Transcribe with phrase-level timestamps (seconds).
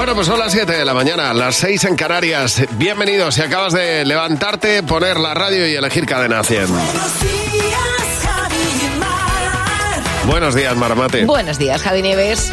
[0.00, 2.62] Bueno, pues son las 7 de la mañana, las 6 en Canarias.
[2.78, 3.34] Bienvenidos.
[3.34, 6.68] Si acabas de levantarte, poner la radio y elegir Cadena 100.
[10.26, 11.26] Buenos días, Marmate.
[11.26, 12.50] Buenos días, Javi Nieves.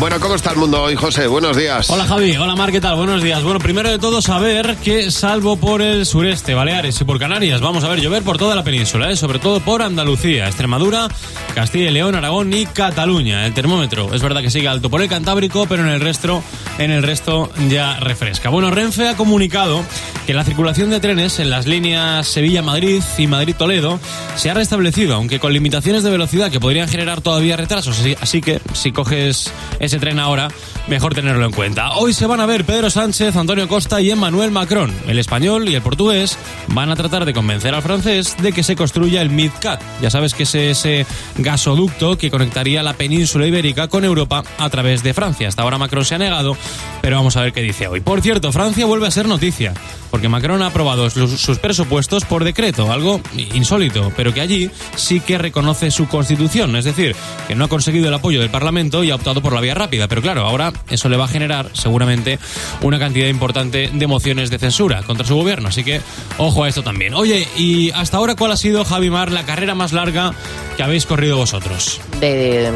[0.00, 1.26] Bueno, ¿cómo está el mundo hoy, José?
[1.26, 1.90] Buenos días.
[1.90, 2.96] Hola Javi, hola Mar, ¿qué tal?
[2.96, 3.42] Buenos días.
[3.42, 7.84] Bueno, primero de todo saber que salvo por el sureste, Baleares y por Canarias, vamos
[7.84, 9.16] a ver llover por toda la península, ¿eh?
[9.16, 11.06] sobre todo por Andalucía, Extremadura,
[11.54, 13.44] Castilla y León, Aragón y Cataluña.
[13.44, 16.42] El termómetro es verdad que sigue alto por el Cantábrico, pero en el resto,
[16.78, 18.48] en el resto ya refresca.
[18.48, 19.84] Bueno, Renfe ha comunicado
[20.26, 24.00] que la circulación de trenes en las líneas Sevilla-Madrid y Madrid-Toledo
[24.36, 27.98] se ha restablecido, aunque con limitaciones de velocidad que podrían generar todavía retrasos.
[27.98, 29.52] Así, así que si coges
[29.90, 30.46] ese tren ahora,
[30.86, 31.94] mejor tenerlo en cuenta.
[31.96, 34.94] Hoy se van a ver Pedro Sánchez, Antonio Costa y Emmanuel Macron.
[35.08, 38.76] El español y el portugués van a tratar de convencer al francés de que se
[38.76, 39.82] construya el MidCat.
[40.00, 41.06] Ya sabes que es ese
[41.38, 45.48] gasoducto que conectaría la península ibérica con Europa a través de Francia.
[45.48, 46.56] Hasta ahora Macron se ha negado,
[47.02, 47.98] pero vamos a ver qué dice hoy.
[47.98, 49.74] Por cierto, Francia vuelve a ser noticia,
[50.12, 53.20] porque Macron ha aprobado sus presupuestos por decreto, algo
[53.54, 57.16] insólito, pero que allí sí que reconoce su constitución, es decir,
[57.48, 60.08] que no ha conseguido el apoyo del Parlamento y ha optado por la vía rápida.
[60.08, 62.38] Pero claro, ahora eso le va a generar seguramente
[62.82, 65.68] una cantidad importante de mociones de censura contra su gobierno.
[65.68, 66.00] Así que
[66.38, 67.14] ojo a esto también.
[67.14, 70.34] Oye, y hasta ahora, ¿cuál ha sido, Javi Mar, la carrera más larga
[70.76, 72.00] que habéis corrido vosotros?
[72.20, 72.70] De.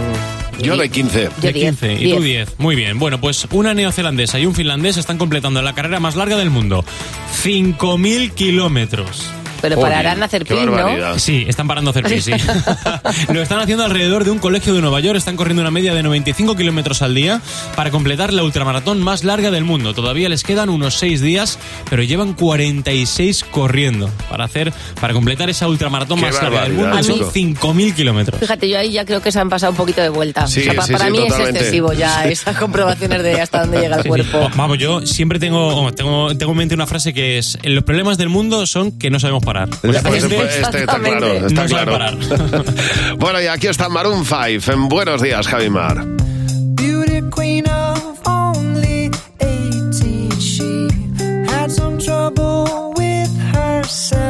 [0.60, 1.30] Yo de 15.
[1.40, 2.58] Yo De 15 y tú 10.
[2.58, 2.98] Muy bien.
[2.98, 6.84] Bueno, pues una neozelandesa y un finlandés están completando la carrera más larga del mundo.
[7.42, 9.30] 5.000 kilómetros.
[9.64, 11.18] Pero Joder, pararán a hacer pin, ¿no?
[11.18, 12.32] Sí, están parando a hacer pis, sí.
[13.32, 15.16] Lo están haciendo alrededor de un colegio de Nueva York.
[15.16, 17.40] Están corriendo una media de 95 kilómetros al día
[17.74, 19.94] para completar la ultramaratón más larga del mundo.
[19.94, 24.70] Todavía les quedan unos 6 días, pero llevan 46 corriendo para hacer,
[25.00, 27.02] para completar esa ultramaratón Qué más larga del mundo.
[27.02, 27.72] Son chico.
[27.72, 28.38] 5.000 kilómetros.
[28.40, 30.46] Fíjate, yo ahí ya creo que se han pasado un poquito de vuelta.
[30.46, 31.50] Sí, O sea, sí, para sí, mí totalmente.
[31.50, 34.50] es excesivo ya esas comprobaciones de hasta dónde llega el cuerpo.
[34.56, 38.28] Vamos, yo siempre tengo, tengo, tengo en mente una frase que es: los problemas del
[38.28, 39.53] mundo son que no sabemos parar.
[39.80, 41.46] Pues, este este está claro, Exactamente.
[41.46, 41.92] está no sabe claro.
[41.92, 43.16] parar.
[43.18, 46.04] bueno, y aquí está Maroon 5 en Buenos Días, Javi Mar.
[46.74, 49.10] Beauty queen of only
[49.40, 50.88] 18, she
[51.48, 54.23] had some trouble with herself.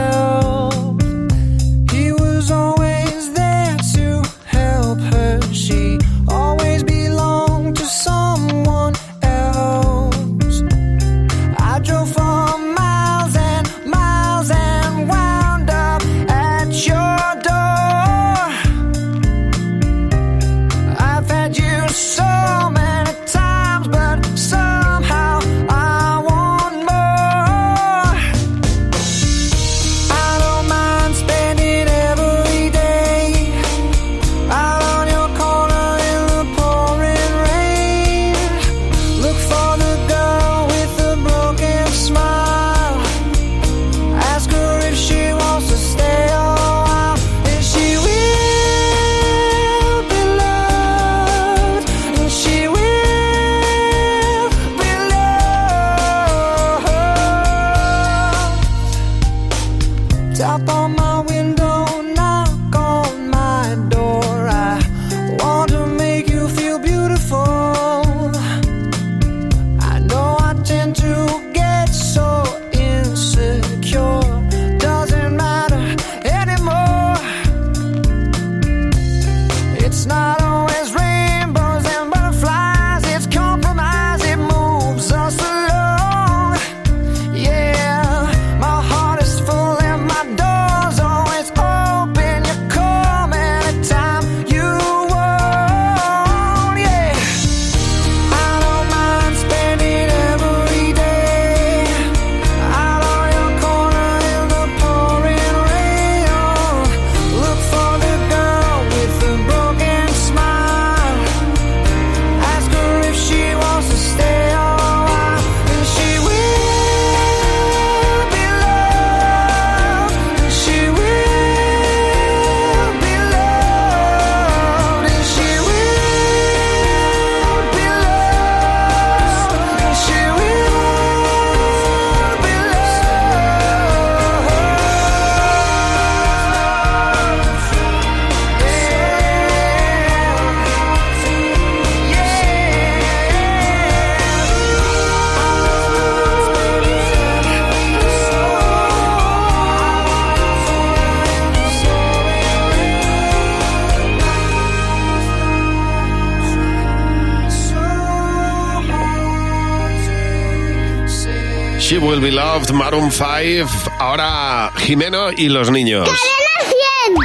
[162.64, 163.68] Loved, Maroon 5.
[163.98, 166.08] Ahora Jimeno y los niños.
[166.08, 166.74] ¡Cadena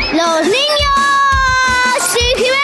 [0.09, 0.17] 100!
[0.17, 0.57] ¡Los niños!
[2.11, 2.55] ¡Sí, Jimeno!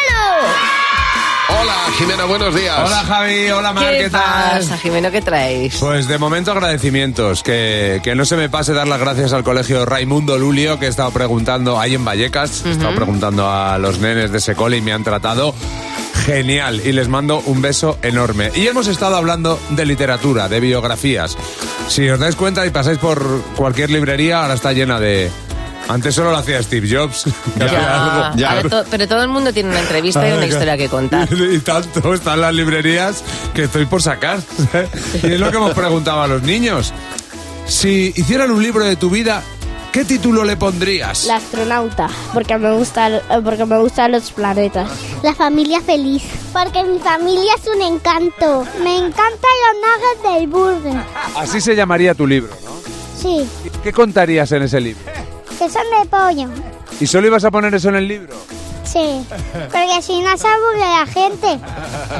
[1.62, 2.78] Hola Jimena, buenos días.
[2.86, 4.60] Hola Javi, hola Mar, ¿qué, ¿Qué tal?
[4.60, 5.12] pasa, Jimeno?
[5.12, 5.78] ¿Qué traéis?
[5.78, 9.86] Pues de momento agradecimientos, que, que no se me pase dar las gracias al colegio
[9.86, 14.32] Raimundo Lulio, que he estado preguntando ahí en Vallecas, he estado preguntando a los nenes
[14.32, 15.56] de ese cole y me han tratado
[16.26, 18.52] genial y les mando un beso enorme.
[18.56, 21.38] Y hemos estado hablando de literatura, de biografías.
[21.88, 25.30] Si os dais cuenta y pasáis por cualquier librería, ahora está llena de...
[25.88, 27.24] Antes solo lo hacía Steve Jobs.
[27.58, 28.38] que hacía Ya, algo.
[28.38, 28.52] ya.
[28.52, 31.30] ahora to- pero todo el mundo tiene una entrevista y una historia que contar.
[31.52, 33.24] Y tanto están las librerías
[33.54, 34.40] que estoy por sacar.
[35.24, 36.92] y es lo que hemos preguntado a los niños.
[37.68, 39.44] Si hicieran un libro de tu vida,
[39.96, 41.24] ¿qué título le pondrías?
[41.24, 44.90] La astronauta, porque me, gusta, porque me gustan los planetas.
[45.24, 46.22] La familia feliz,
[46.52, 48.68] porque mi familia es un encanto.
[48.84, 51.02] Me encantan los nuggets del burger.
[51.38, 52.72] Así se llamaría tu libro, ¿no?
[53.18, 53.48] Sí,
[53.82, 55.02] ¿Qué contarías en ese libro?
[55.58, 56.50] que son de pollo.
[57.00, 58.36] ¿Y solo ibas a poner eso en el libro?
[58.84, 59.26] Sí,
[59.72, 61.48] porque si no se aburre la gente.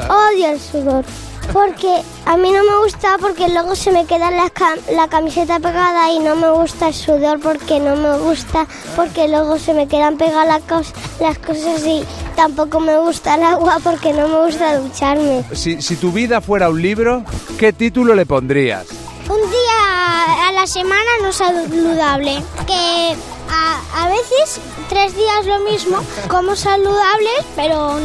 [0.08, 1.04] Odio el sudor.
[1.52, 5.58] Porque a mí no me gusta porque luego se me queda la, cam- la camiseta
[5.58, 9.86] pegada y no me gusta el sudor porque no me gusta porque luego se me
[9.88, 12.04] quedan pegadas las, cos- las cosas y
[12.34, 15.44] tampoco me gusta el agua porque no me gusta ducharme.
[15.52, 17.24] Si, si tu vida fuera un libro,
[17.58, 18.86] ¿qué título le pondrías?
[19.28, 23.16] Un día a la semana no saludable, que
[23.50, 25.98] a, a veces tres días lo mismo,
[26.28, 27.98] como saludables, pero,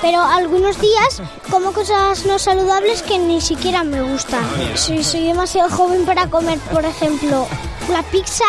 [0.00, 4.44] pero algunos días como cosas no saludables que ni siquiera me gustan.
[4.74, 7.46] Si soy demasiado joven para comer, por ejemplo,
[7.90, 8.44] la pizza,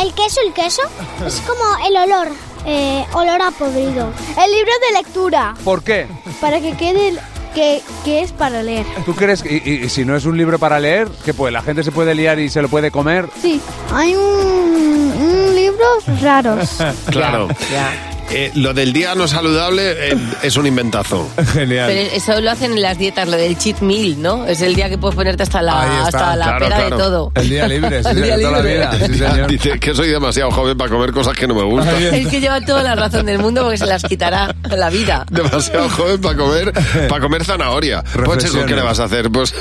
[0.00, 0.82] el queso, el queso,
[1.26, 2.28] es como el olor,
[2.66, 4.12] eh, olor a podrido.
[4.38, 6.06] El libro de lectura, ¿Por qué?
[6.40, 7.18] para que quede
[7.54, 8.86] que, que es para leer.
[9.04, 11.62] ¿Tú crees que y, y si no es un libro para leer, que pues la
[11.62, 13.28] gente se puede liar y se lo puede comer?
[13.40, 13.60] Sí,
[13.92, 16.68] hay un, un libros raros.
[17.10, 17.48] Claro.
[17.70, 18.11] Ya.
[18.30, 21.28] Eh, lo del día no saludable eh, es un inventazo.
[21.52, 21.90] Genial.
[21.92, 24.46] Pero eso lo hacen en las dietas, lo del cheat meal, ¿no?
[24.46, 26.96] Es el día que puedes ponerte hasta la, hasta la claro, pera claro.
[26.96, 27.32] de todo.
[27.34, 28.78] El día libre, sí, El día de toda libre.
[28.78, 29.06] la vida.
[29.06, 29.46] Sí, señor.
[29.48, 31.94] Dice que soy demasiado joven para comer cosas que no me gustan.
[32.02, 35.26] Es que lleva toda la razón del mundo porque se las quitará la vida.
[35.30, 36.72] Demasiado joven para comer,
[37.08, 38.02] para comer zanahoria.
[38.24, 39.30] Pues chico, ¿qué le vas a hacer?
[39.30, 39.54] Pues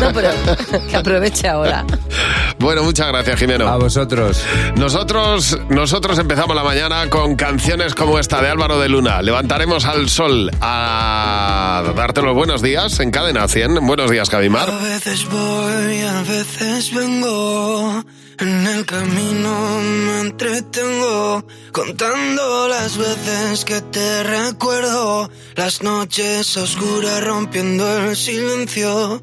[0.00, 0.30] No, pero
[0.90, 1.84] que aproveche ahora.
[2.58, 3.78] bueno, muchas gracias, A Jimeno.
[3.78, 4.42] vosotros.
[4.76, 9.20] Nosotros, nosotros empezamos la mañana con canciones como esta de Álvaro de Luna.
[9.20, 13.86] Levantaremos al sol a darte los buenos días en Cadena 100.
[13.86, 14.70] Buenos días, Javimar.
[14.70, 18.04] A veces voy, a veces vengo.
[18.38, 25.28] En el camino me entretengo, contando las veces que te recuerdo.
[25.56, 29.22] Las noches oscuras rompiendo el silencio.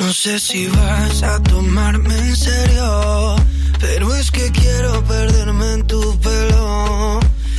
[0.00, 3.36] No sé si vas a tomarme en serio,
[3.78, 7.20] pero es que quiero perderme en tu pelo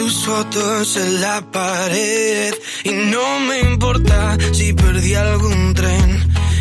[0.00, 2.54] Tus fotos en la pared
[2.84, 6.08] y no me importa si perdí algún tren.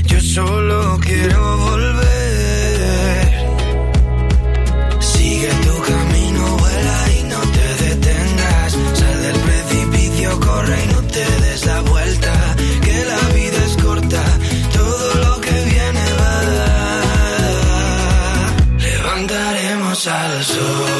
[0.08, 3.22] Yo solo quiero volver.
[5.00, 8.72] Sigue tu camino, vuela y no te detengas.
[9.00, 12.34] Sal del precipicio, corre y no te des la vuelta.
[12.86, 14.24] Que la vida es corta,
[14.74, 16.36] todo lo que viene va.
[18.88, 20.99] Levantaremos al sol,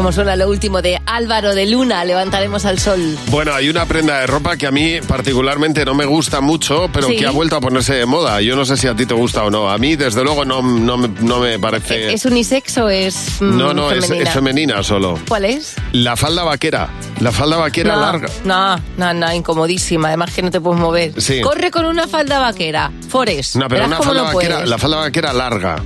[0.00, 3.18] como suena lo último de Álvaro de Luna, levantaremos al sol.
[3.26, 7.06] Bueno, hay una prenda de ropa que a mí particularmente no me gusta mucho, pero
[7.06, 7.16] Sí.
[7.16, 8.40] que ha vuelto a ponerse de moda.
[8.40, 9.68] Yo no sé si a ti te gusta o no.
[9.68, 12.14] A mí, desde luego, no, no, me- no me parece...
[12.14, 14.22] ¿Es unisex o es mm, no, no, femenina?
[14.22, 15.18] Es, femenina solo.
[15.28, 15.74] ¿Cuál es?
[15.92, 16.88] La falda vaquera.
[17.20, 18.28] La falda vaquera no, larga.
[18.46, 20.08] No, no, no, incomodísima.
[20.08, 21.20] Además que no te puedes mover.
[21.20, 21.42] Sí.
[21.42, 22.90] Corre con una falda vaquera.
[23.10, 23.56] Forest.
[23.56, 25.76] No, pero Verás una falda vaquera, la falda vaquera larga.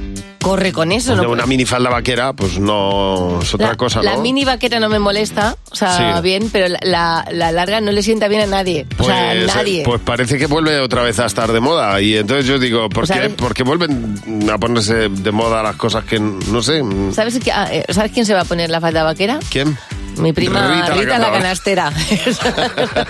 [0.45, 1.23] Corre con eso, ¿no?
[1.23, 4.89] Una- una mini falda vaquera, pues no es otra la, cosa, la mini vaquera no
[4.89, 6.23] me molesta, o sea, Sí.
[6.23, 8.87] bien, pero la, la- la larga no le sienta bien a nadie.
[8.99, 9.83] o sea, a Pues, eh, nadie.
[9.85, 12.01] pues parece que vuelve otra vez a estar de moda.
[12.01, 14.19] Y entonces yo digo, ¿por, qué, ¿por qué vuelven
[14.53, 16.83] a ponerse de moda las cosas que no sé?
[17.13, 19.39] ¿Sabes, ah, eh, ¿Sabes quién se va a poner la falda vaquera?
[19.51, 19.77] ¿Quién?
[20.19, 21.93] Mi prima Rita Rita, la la, canastera.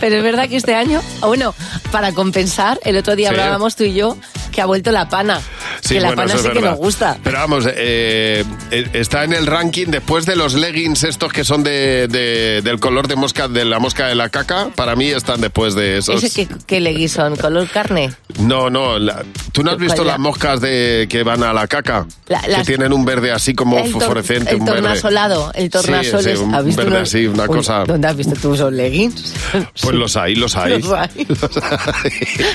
[0.00, 1.54] Pero es verdad que este año, bueno,
[1.92, 3.34] para compensar, el otro día Sí.
[3.34, 4.16] hablábamos tú y yo
[4.52, 5.40] que ha vuelto la pana.
[5.82, 7.18] Sí, que la bueno, pana sí es que nos gusta.
[7.22, 11.62] Pero vamos, eh, eh, está en el ranking después de los leggings estos que son
[11.62, 14.68] de, de- del color de mosca de la mosca de la caca.
[14.74, 16.22] Para mí están después de esos.
[16.22, 17.36] ¿Ese que, que leggings son?
[17.36, 18.10] ¿Color carne?
[18.40, 18.98] No, no.
[18.98, 22.06] la- ¿Tú no has visto las moscas de que van a la caca?
[22.26, 24.80] La- que las- tienen un verde así como el, fosforescente, el un verde.
[24.80, 25.52] tornasolado.
[25.54, 26.96] El tornasol Sí, sí, un ¿has visto verde
[27.28, 27.84] unos- una Uy, cosa.
[27.86, 29.34] ¿Dónde has visto tú esos leggings?
[29.82, 30.80] Pues los hay, los hay.
[30.82, 31.08] Los hay.
[31.28, 32.10] Los hay.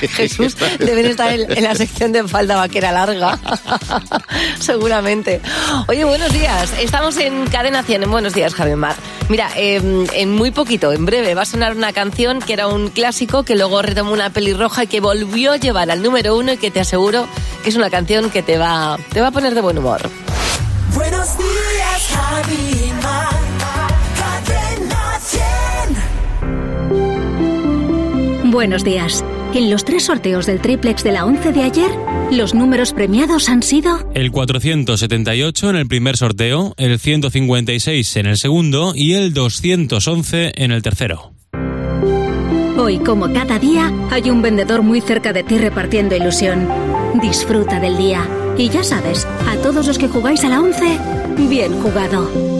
[0.08, 3.38] Jesús, deben estar en, en la sección de falda vaquera larga.
[4.58, 5.40] Seguramente.
[5.88, 6.72] Oye, buenos días.
[6.80, 8.02] Estamos en Cadena 100.
[8.04, 8.94] En Buenos días, Javier Mar.
[9.28, 9.80] Mira, eh,
[10.14, 13.56] en muy poquito, en breve, va a sonar una canción que era un clásico que
[13.56, 16.80] luego retomó una pelirroja y que volvió a llevar al número uno y que te
[16.80, 17.26] aseguro
[17.62, 20.00] que es una canción que te va, te va a poner de buen humor.
[20.94, 22.73] Buenos días, Javi
[28.54, 29.24] Buenos días.
[29.52, 31.90] En los tres sorteos del triplex de la 11 de ayer,
[32.30, 38.36] los números premiados han sido El 478 en el primer sorteo, el 156 en el
[38.36, 41.32] segundo y el 211 en el tercero.
[42.78, 46.68] Hoy, como cada día, hay un vendedor muy cerca de ti repartiendo ilusión.
[47.20, 48.24] Disfruta del día.
[48.56, 50.98] Y ya sabes, a todos los que jugáis a la 11,
[51.48, 52.53] bien jugado.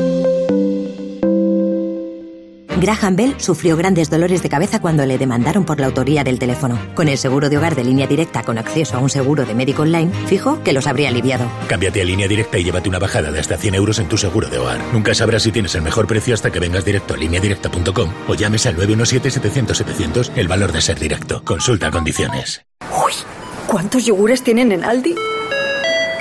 [2.80, 6.78] Graham Bell sufrió grandes dolores de cabeza cuando le demandaron por la autoría del teléfono.
[6.94, 9.82] Con el seguro de hogar de línea directa con acceso a un seguro de médico
[9.82, 11.46] online, fijo que los habría aliviado.
[11.68, 14.48] Cámbiate a línea directa y llévate una bajada de hasta 100 euros en tu seguro
[14.48, 14.80] de hogar.
[14.92, 18.66] Nunca sabrás si tienes el mejor precio hasta que vengas directo a lineadirecta.com o llames
[18.66, 21.42] al 917-700-700 el valor de ser directo.
[21.44, 22.64] Consulta condiciones.
[23.66, 25.14] ¿Cuántos yogures tienen en Aldi?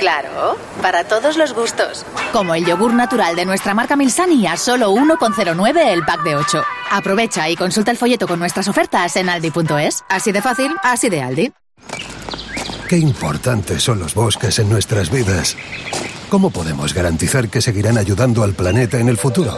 [0.03, 2.05] Claro, para todos los gustos.
[2.33, 6.61] Como el yogur natural de nuestra marca Milsani a solo 1,09 el pack de 8.
[6.91, 10.03] Aprovecha y consulta el folleto con nuestras ofertas en aldi.es.
[10.09, 11.53] Así de fácil, así de Aldi.
[12.89, 15.55] Qué importantes son los bosques en nuestras vidas.
[16.27, 19.57] ¿Cómo podemos garantizar que seguirán ayudando al planeta en el futuro?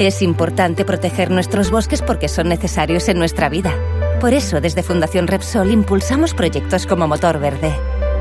[0.00, 3.76] Es importante proteger nuestros bosques porque son necesarios en nuestra vida.
[4.20, 7.72] Por eso, desde Fundación Repsol impulsamos proyectos como Motor Verde,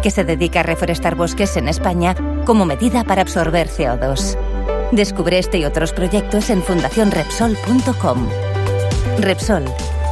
[0.02, 4.38] que se dedica a reforestar bosques en España como medida para absorber CO2.
[4.92, 8.28] Descubre este y otros proyectos en fundacionrepsol.com.
[9.20, 9.66] Repsol,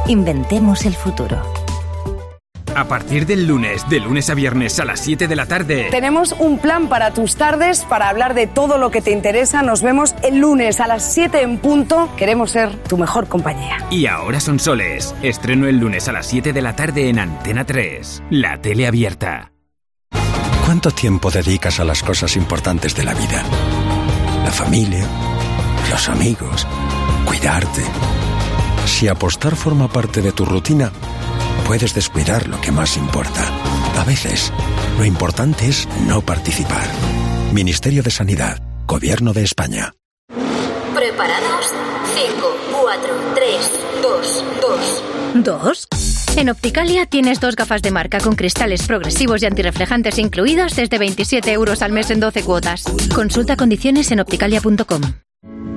[0.08, 1.40] inventemos el futuro.
[2.76, 5.88] A partir del lunes, de lunes a viernes a las 7 de la tarde.
[5.90, 9.62] Tenemos un plan para tus tardes, para hablar de todo lo que te interesa.
[9.62, 12.10] Nos vemos el lunes a las 7 en punto.
[12.18, 13.78] Queremos ser tu mejor compañía.
[13.90, 15.14] Y ahora son soles.
[15.22, 18.24] Estreno el lunes a las 7 de la tarde en Antena 3.
[18.28, 19.55] La tele abierta.
[20.66, 23.44] ¿Cuánto tiempo dedicas a las cosas importantes de la vida?
[24.44, 25.06] La familia,
[25.88, 26.66] los amigos,
[27.24, 27.84] cuidarte.
[28.84, 30.90] Si apostar forma parte de tu rutina,
[31.68, 33.44] puedes descuidar lo que más importa.
[33.96, 34.52] A veces,
[34.98, 36.88] lo importante es no participar.
[37.52, 39.94] Ministerio de Sanidad, Gobierno de España.
[40.96, 41.72] ¿Preparados?
[42.12, 43.70] 5, 4, 3,
[44.02, 45.44] 2, 2.
[45.44, 45.88] ¿Dos?
[46.36, 51.50] En Opticalia tienes dos gafas de marca con cristales progresivos y antirreflejantes incluidos desde 27
[51.50, 52.84] euros al mes en 12 cuotas.
[53.14, 55.00] Consulta condiciones en opticalia.com.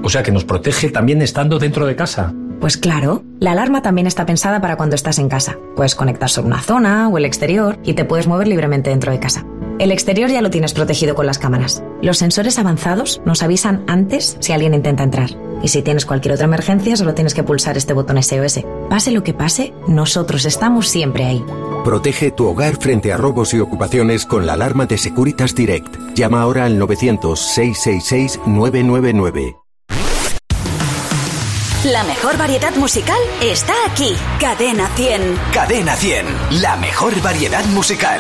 [0.04, 2.34] O sea que nos protege también estando dentro de casa.
[2.60, 5.58] Pues claro, la alarma también está pensada para cuando estás en casa.
[5.78, 9.20] Puedes conectar sobre una zona o el exterior y te puedes mover libremente dentro de
[9.20, 9.46] casa.
[9.80, 11.82] El exterior ya lo tienes protegido con las cámaras.
[12.02, 15.30] Los sensores avanzados nos avisan antes si alguien intenta entrar.
[15.64, 18.60] Y si tienes cualquier otra emergencia, solo tienes que pulsar este botón SOS.
[18.90, 21.42] Pase lo que pase, nosotros estamos siempre ahí.
[21.86, 25.96] Protege tu hogar frente a robos y ocupaciones con la alarma de Securitas Direct.
[26.14, 29.56] Llama ahora al 900-666-999.
[31.86, 34.14] La mejor variedad musical está aquí.
[34.42, 35.22] Cadena 100.
[35.54, 36.26] Cadena 100,
[36.62, 38.20] la mejor variedad musical.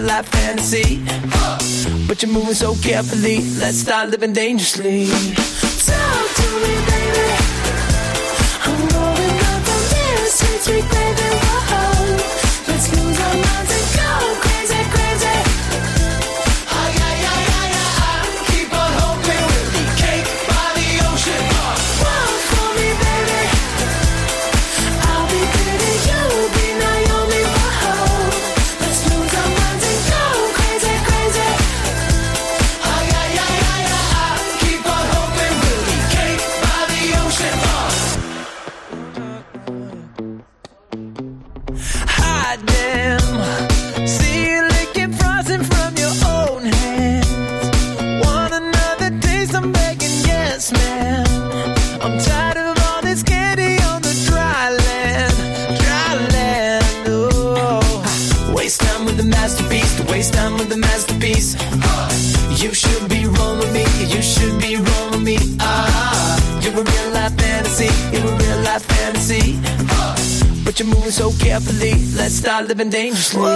[0.00, 1.00] real life fantasy.
[2.06, 5.06] But you're moving so carefully, let's start living dangerously.
[5.06, 7.28] Talk to me, baby.
[8.66, 11.39] I'm going up on this, sweet, sweet baby.
[72.80, 73.49] been dangerously.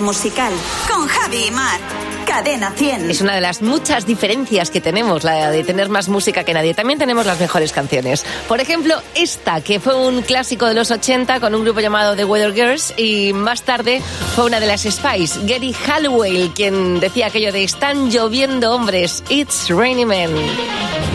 [0.00, 0.52] Musical
[0.88, 1.80] con Javi y Mar.
[2.26, 3.10] Cadena 100.
[3.10, 6.74] Es una de las muchas diferencias que tenemos, la de tener más música que nadie.
[6.74, 8.24] También tenemos las mejores canciones.
[8.46, 12.24] Por ejemplo, esta, que fue un clásico de los 80 con un grupo llamado The
[12.24, 14.00] Weather Girls y más tarde
[14.36, 19.68] fue una de las Spice, Gary Halliwell, quien decía aquello de están lloviendo hombres, it's
[19.70, 21.13] raining men.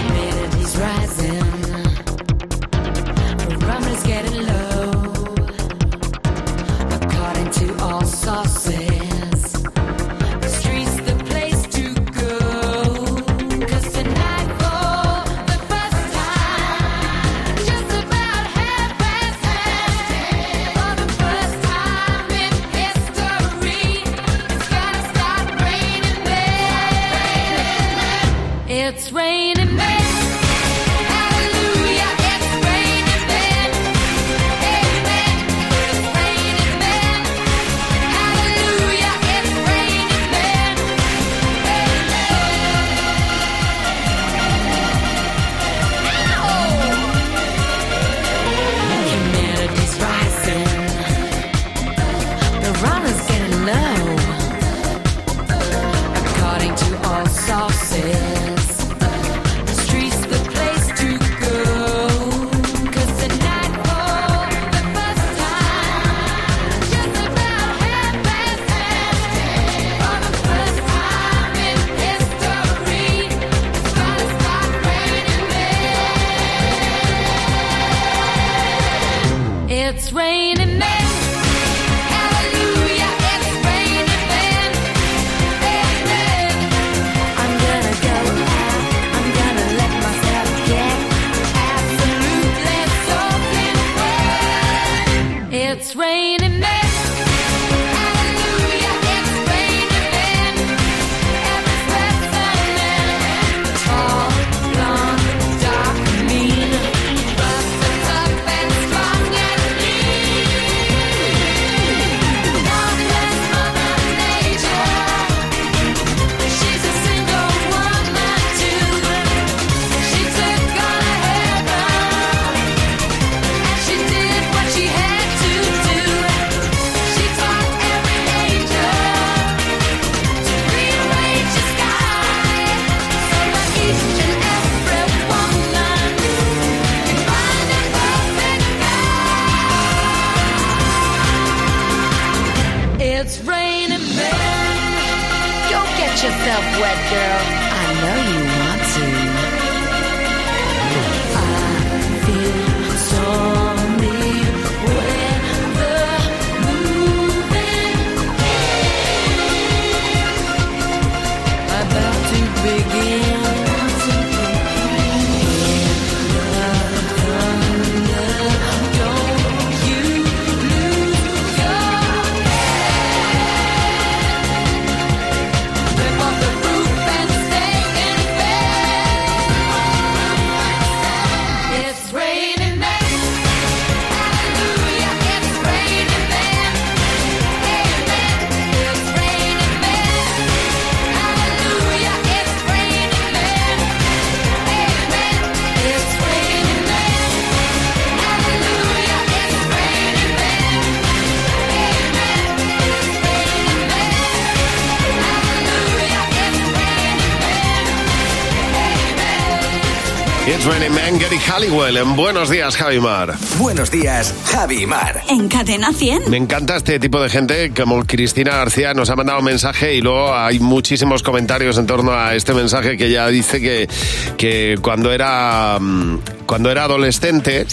[211.49, 211.97] Halliwell.
[211.97, 213.35] En Buenos días, Javi Mar.
[213.57, 215.21] Buenos días, Javi Mar.
[215.29, 216.29] En Cadena 100.
[216.29, 220.01] Me encanta este tipo de gente como Cristina García nos ha mandado un mensaje y
[220.01, 223.89] luego hay muchísimos comentarios en torno a este mensaje que ella dice que,
[224.37, 227.65] que cuando era mm, cuando era adolescente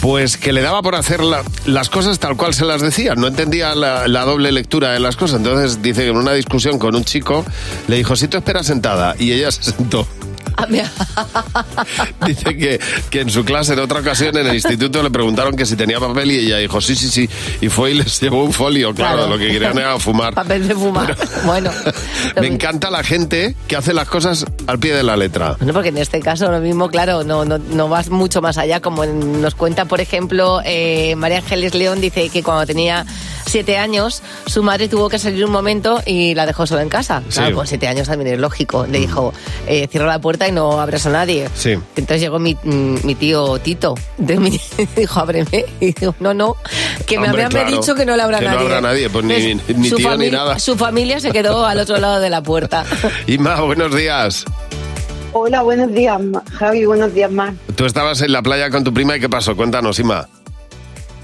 [0.00, 3.26] pues que le daba por hacer la- las cosas tal cual se las decía, no
[3.26, 5.38] entendía la, la doble lectura de las cosas.
[5.38, 7.44] Entonces dice que en una discusión con un chico
[7.88, 10.06] le dijo, si tú esperas sentada, y ella se sentó.
[12.26, 15.66] Dice que, que en su clase, en otra ocasión, en el instituto, le preguntaron que
[15.66, 17.28] si tenía papel y ella dijo, sí, sí, sí.
[17.60, 19.30] Y fue y les llevó un folio, claro, Claro.
[19.32, 20.34] lo que querían era fumar.
[20.34, 21.16] Papel de fumar.
[21.44, 21.70] Bueno,
[22.40, 25.56] Me encanta la gente que hace las cosas al pie de la letra.
[25.58, 28.80] Bueno, porque en este caso lo mismo, claro, no, no, no vas mucho más allá,
[28.80, 33.04] como nos cuenta, por ejemplo, eh, María Ángeles León dice que cuando tenía
[33.54, 37.22] siete años, su madre tuvo que salir un momento y la dejó sola en casa.
[37.28, 37.38] Sí.
[37.38, 38.84] Claro, con siete años también es lógico.
[38.90, 39.32] Le dijo,
[39.68, 41.48] eh, cierra la puerta y no abras a nadie.
[41.54, 41.70] Sí.
[41.94, 44.60] Entonces llegó mi, mm, mi tío Tito, de mi,
[44.96, 45.66] dijo, ábreme.
[45.78, 46.56] Y dijo, no, no,
[47.06, 48.64] que me Hombre, habrían claro, dicho que no le habrá que no nadie.
[48.66, 50.58] habrá nadie, pues ni- Entonces, ni su tío ni nada.
[50.58, 52.84] Su familia se quedó al otro lado de la puerta.
[53.28, 54.44] Inma, buenos días.
[55.32, 56.20] Hola, buenos días,
[56.54, 57.52] Javi, buenos días, Mar.
[57.76, 59.54] Tú estabas en la playa con tu prima y ¿qué pasó?
[59.54, 60.26] Cuéntanos, Inma.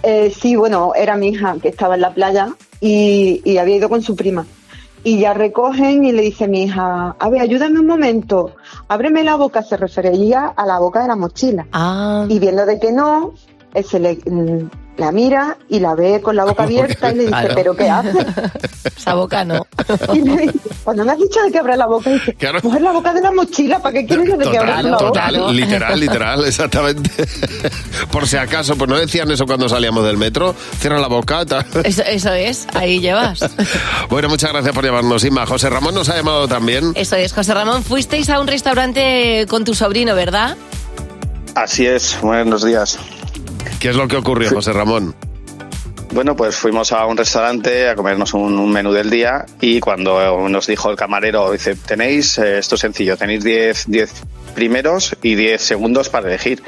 [0.02, 3.88] Eh, sí, bueno, era mi hija que estaba en la playa y, y había ido
[3.88, 4.46] con su prima.
[5.02, 8.54] Y ya recogen y le dice mi hija, a ver, ayúdame un momento,
[8.86, 11.66] ábreme la boca, se refería a la boca de la mochila.
[12.28, 13.32] Y viendo de que no,
[13.88, 17.30] se le, mm, la mira y la ve con la boca abierta y le dice,
[17.30, 17.54] Claro.
[17.54, 18.18] ¿pero qué hace?
[18.96, 19.66] Esa boca no.
[20.14, 22.36] Y le dice, cuando me has dicho de que abra la boca, dice,
[22.80, 25.52] la boca de la mochila, ¿para qué quieres de que abra Total, la total, boca?
[25.52, 27.10] literal, literal, exactamente.
[28.10, 31.44] Por si acaso, pues no decían eso cuando salíamos del metro, cierra la boca.
[31.46, 31.64] tal.
[31.84, 33.40] Eso, eso es, ahí llevas.
[34.10, 35.46] Bueno, muchas gracias por llamarnos, Inma.
[35.46, 36.92] José Ramón nos ha llamado también.
[36.94, 40.56] Eso es, José Ramón, fuisteis a un restaurante con tu sobrino, ¿verdad?
[41.54, 42.98] Así es, buenos días.
[43.78, 45.14] ¿Qué es lo que ocurrió, José Ramón?
[46.12, 50.48] Bueno, pues fuimos a un restaurante a comernos un, un menú del día y cuando
[50.48, 54.12] nos dijo el camarero, dice, tenéis, eh, esto es sencillo, tenéis 10 10
[54.56, 56.62] primeros y 10 segundos para elegir.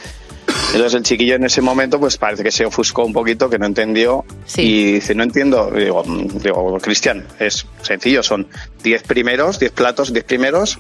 [0.73, 3.67] Entonces el chiquillo en ese momento pues parece que se ofuscó un poquito, que no
[3.67, 4.25] entendió
[4.57, 5.73] y dice, no entiendo.
[5.75, 8.47] Y digo, digo, Cristian, es sencillo, son
[8.85, 10.79] 10 primeros, 10 platos, 10 primeros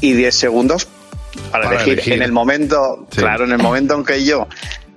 [0.00, 0.88] y 10 segundos
[1.52, 1.92] para, Para elegir.
[1.92, 2.12] elegir.
[2.14, 3.18] En el momento, Sí.
[3.20, 4.48] claro, en el momento en que yo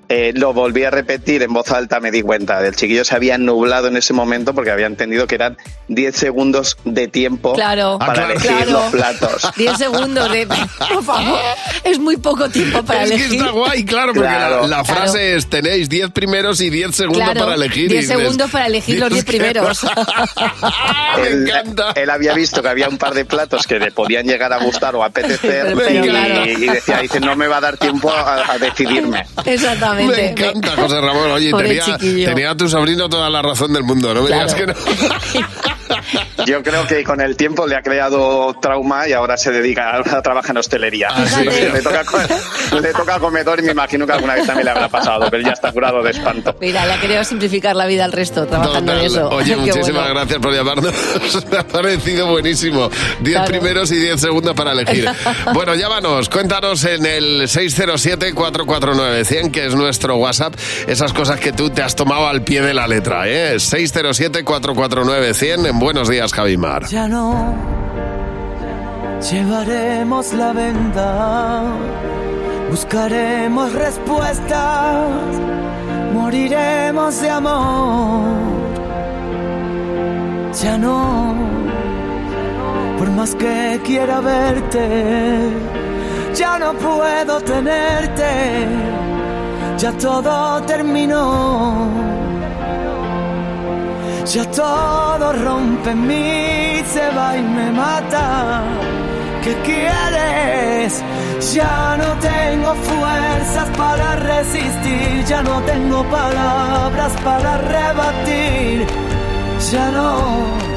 [0.09, 2.65] eh, lo volví a repetir en voz alta, me di cuenta.
[2.65, 6.77] El chiquillo se había nublado en ese momento porque había entendido que eran 10 segundos
[6.85, 7.97] de tiempo Claro.
[7.99, 8.31] para Ah, claro.
[8.33, 8.71] elegir Claro.
[8.71, 9.49] los platos.
[9.57, 10.45] 10 segundos de...
[10.47, 11.39] Por favor,
[11.83, 13.29] es muy poco tiempo para es elegir.
[13.29, 14.61] que está guay, claro, porque Claro.
[14.67, 17.89] la, la frase es tenéis 10 primeros y 10 segundos Claro, para elegir.
[17.89, 19.83] 10 y dices, segundos para elegir los 10 Dios, qué primeros.
[21.27, 21.51] él,
[21.95, 24.95] él había visto que había un par de platos que le podían llegar a gustar
[24.95, 26.45] o apetecer Pero y, claro.
[26.45, 29.25] y decía, dice, no me va a dar tiempo a, a decidirme.
[29.45, 29.92] Exactamente.
[29.95, 31.31] Me encanta, José Ramón.
[31.31, 34.53] Oye, tenía, tenía a tu sobrino toda la razón del mundo, no me Claro.
[34.53, 34.73] digas que no.
[36.45, 40.17] Yo creo que con el tiempo le ha creado trauma y ahora se dedica a,
[40.17, 41.09] a trabajar en hostelería.
[41.27, 41.43] sí.
[41.45, 42.03] le, toca,
[42.81, 45.51] le toca comedor y me imagino que alguna vez también le habrá pasado, pero ya
[45.53, 46.55] está curado de espanto.
[46.59, 49.29] Mira, le ha querido simplificar la vida al resto trabajando en eso.
[49.29, 50.13] Oye, Qué muchísimas bueno.
[50.15, 50.93] gracias por llamarnos.
[51.51, 52.89] Me ha parecido buenísimo.
[53.21, 53.51] 10 Claro.
[53.51, 55.07] primeros y 10 segundos para elegir.
[55.53, 60.53] bueno, llámanos, cuéntanos en el 607-449-100, que es nuestro WhatsApp,
[60.87, 63.27] esas cosas que tú te has tomado al pie de la letra.
[63.27, 63.55] ¿eh?
[63.55, 66.85] 607-449-100 en Buenos Días, Javimar.
[66.87, 67.53] Ya no
[69.29, 71.63] llevaremos la venda,
[72.69, 75.09] buscaremos respuestas,
[76.13, 78.23] moriremos de amor.
[80.53, 81.35] Ya no,
[82.97, 85.49] por más que quiera verte,
[86.33, 88.31] ya no puedo tenerte,
[89.77, 92.22] ya todo terminó.
[94.25, 98.63] Ya todo rompe en mí, se va y me mata.
[99.43, 101.03] ¿Qué quieres?
[101.53, 108.87] Ya no tengo fuerzas para resistir, ya no tengo palabras para rebatir.
[109.71, 110.72] Ya no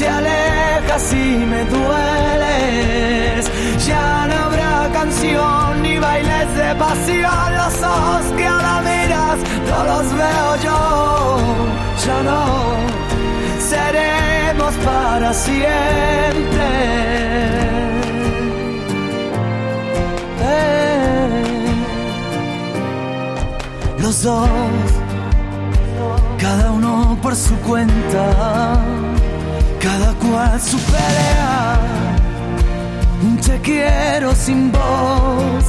[0.00, 3.42] te alejas y me dueles.
[3.86, 7.48] Ya no habrá canción ni bailes de pasión.
[7.60, 10.78] Los ojos que ahora miras no los veo yo.
[12.06, 12.40] Ya no
[13.72, 16.66] seremos para siempre.
[20.42, 21.40] Eh.
[23.98, 24.48] Los dos,
[26.38, 28.82] cada uno por su cuenta,
[29.80, 31.80] cada cual su pelea.
[33.44, 35.64] Te quiero sin voz.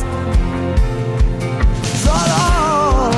[2.04, 3.10] Solo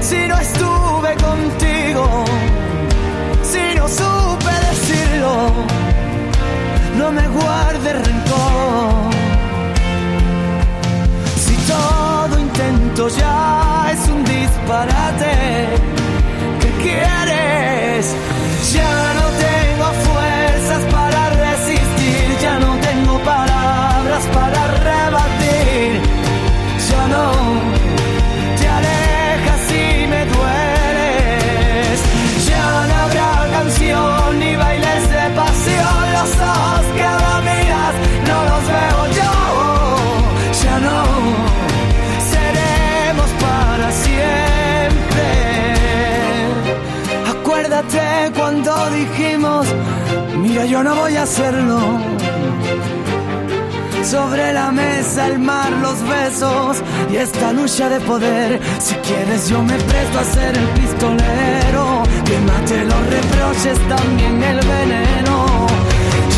[0.00, 2.24] si no estuve contigo,
[3.42, 5.52] si no supe decirlo,
[6.96, 9.10] no me guarde rencor.
[11.44, 15.34] Si todo intento ya es un disparate,
[16.60, 18.31] ¿qué quieres?
[18.72, 20.31] Ya no tengo fuerzas
[50.64, 51.78] yo no voy a hacerlo.
[54.04, 58.60] Sobre la mesa el mar, los besos y esta lucha de poder.
[58.78, 64.60] Si quieres yo me presto a ser el pistolero que mate los reproches, también el
[64.60, 65.66] veneno.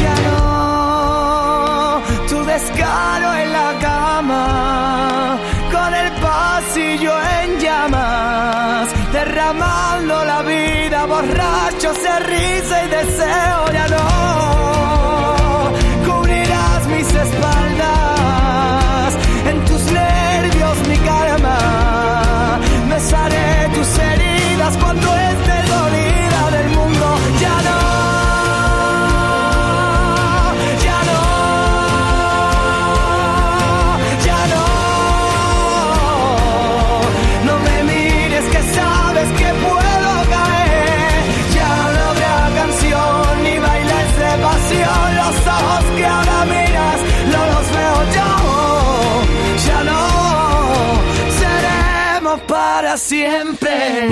[0.02, 5.38] Ya no tu descaro en la cama,
[5.72, 13.72] con el pasillo en llamas, derramando la vida, borrachos de risa y deseo.
[13.72, 14.13] Ya no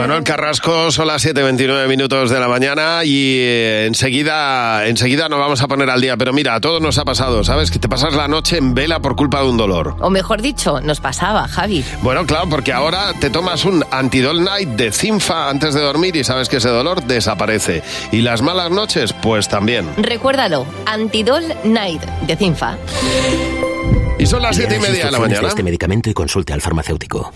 [0.02, 5.62] Manuel Carrasco, son las 7.29 minutos de la mañana y eh, enseguida, enseguida nos vamos
[5.62, 6.16] a poner al día.
[6.16, 7.70] Pero mira, a todos nos ha pasado, ¿sabes?
[7.70, 9.94] Que te pasas la noche en vela por culpa de un dolor.
[10.00, 11.84] O mejor dicho, nos pasaba, Javi.
[12.02, 16.24] Bueno, claro, porque ahora te tomas un Antidol Night de Cinfa antes de dormir y
[16.24, 17.84] sabes que ese dolor desaparece.
[18.10, 19.88] Y las malas noches, pues también.
[19.98, 22.76] Recuérdalo, Antidol Night de Cinfa.
[24.22, 25.48] Y son las siete y media de la mañana.
[25.48, 27.32] este medicamento y consulte al farmacéutico.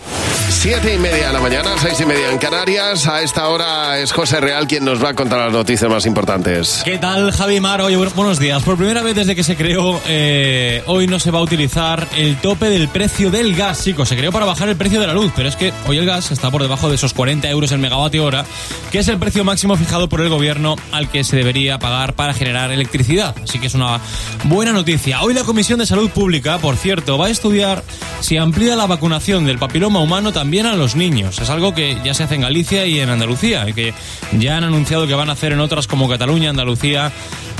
[0.49, 3.05] Siete y media de la mañana, seis y media en Canarias.
[3.07, 6.81] A esta hora es José Real quien nos va a contar las noticias más importantes.
[6.85, 7.81] ¿Qué tal, Javi Mar?
[7.81, 8.63] Oye, bu- buenos días.
[8.63, 12.37] Por primera vez desde que se creó, eh, hoy no se va a utilizar el
[12.37, 14.07] tope del precio del gas, chicos.
[14.07, 16.31] Se creó para bajar el precio de la luz, pero es que hoy el gas
[16.31, 18.45] está por debajo de esos 40 euros el megavatio hora,
[18.93, 22.33] que es el precio máximo fijado por el gobierno al que se debería pagar para
[22.33, 23.35] generar electricidad.
[23.43, 23.99] Así que es una
[24.45, 25.21] buena noticia.
[25.21, 27.83] Hoy la Comisión de Salud Pública, por cierto, va a estudiar
[28.19, 31.39] si amplía la vacunación del papiloma humano también a los niños.
[31.39, 33.93] Es algo que ya se hace en Galicia y en Andalucía, que
[34.37, 37.11] ya han anunciado que van a hacer en otras como Cataluña, Andalucía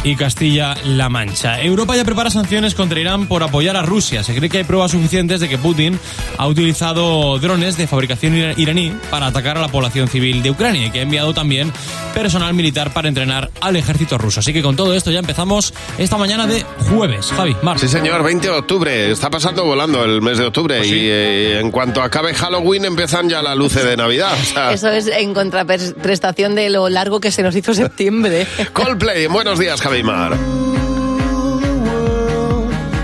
[0.03, 1.61] y Castilla-La Mancha.
[1.61, 4.23] Europa ya prepara sanciones contra Irán por apoyar a Rusia.
[4.23, 5.99] Se cree que hay pruebas suficientes de que Putin
[6.37, 10.87] ha utilizado drones de fabricación ira- iraní para atacar a la población civil de Ucrania
[10.87, 11.71] y que ha enviado también
[12.13, 14.39] personal militar para entrenar al ejército ruso.
[14.39, 17.27] Así que con todo esto ya empezamos esta mañana de jueves.
[17.35, 17.79] Javi, Mar.
[17.79, 19.11] Sí, señor, 20 de octubre.
[19.11, 23.29] Está pasando volando el mes de octubre Pues y eh, en cuanto acabe Halloween empiezan
[23.29, 24.33] ya las luces de Navidad.
[24.39, 28.47] O sea, Eso es en contraprestación de lo largo que se nos hizo septiembre.
[28.73, 30.31] Coldplay, buenos días, Javimar.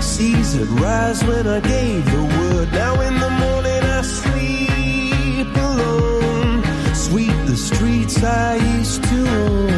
[0.02, 2.70] Seas that rise when I gave the word.
[2.72, 6.62] Now in the morning I sleep alone.
[6.94, 9.73] Sweep the streets I used to own.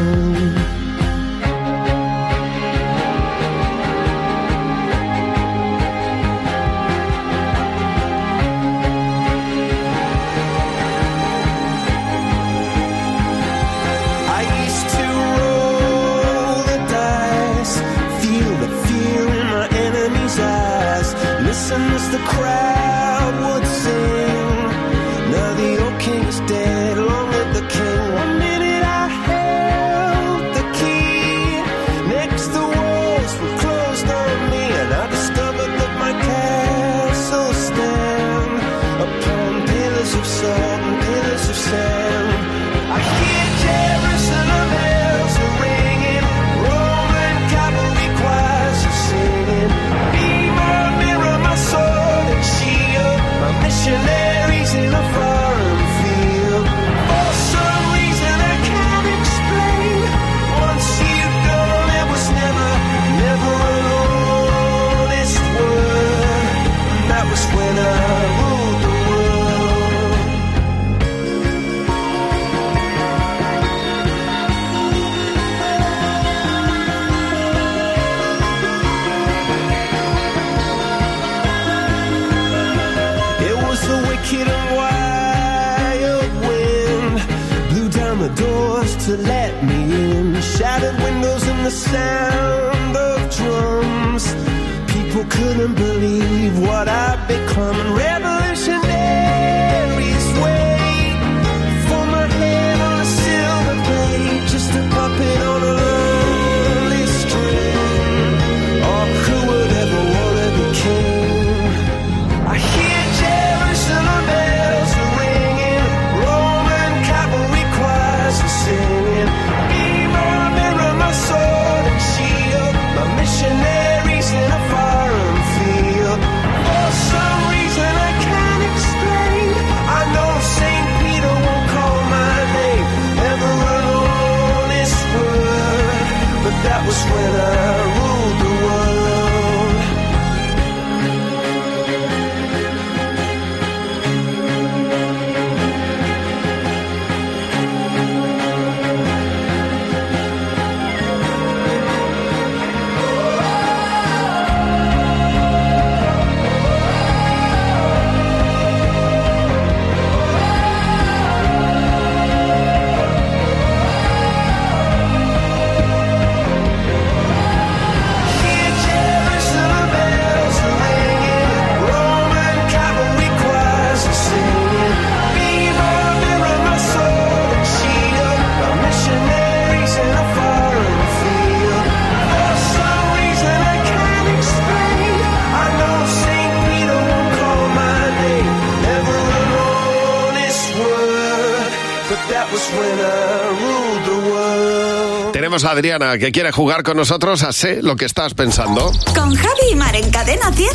[195.57, 198.91] Tenemos a Adriana que quiere jugar con nosotros a Sé lo que estás pensando.
[199.15, 200.69] Con Javi y Mar en Cadena 100.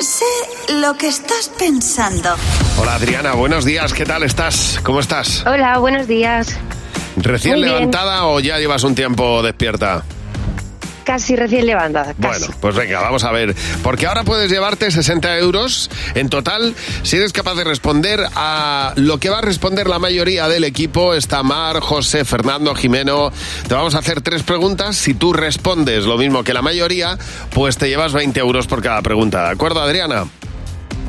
[0.00, 2.34] Sé lo que estás pensando.
[2.78, 4.80] Hola Adriana, buenos días, ¿qué tal estás?
[4.82, 5.46] ¿Cómo estás?
[5.46, 6.58] Hola, buenos días.
[7.14, 7.74] ¿Recién Muy bien.
[7.76, 10.02] levantada o ya llevas un tiempo despierta?
[11.12, 12.14] Casi recién levantada.
[12.18, 12.46] Casi.
[12.46, 13.54] Bueno, pues venga, vamos a ver.
[13.82, 19.18] Porque ahora puedes llevarte 60 euros en total si eres capaz de responder a lo
[19.18, 21.12] que va a responder la mayoría del equipo.
[21.12, 23.30] Está Mar, José, Fernando, Jimeno.
[23.68, 24.96] Te vamos a hacer tres preguntas.
[24.96, 27.18] Si tú respondes lo mismo que la mayoría,
[27.50, 29.44] pues te llevas 20 euros por cada pregunta.
[29.44, 30.24] ¿De acuerdo, Adriana?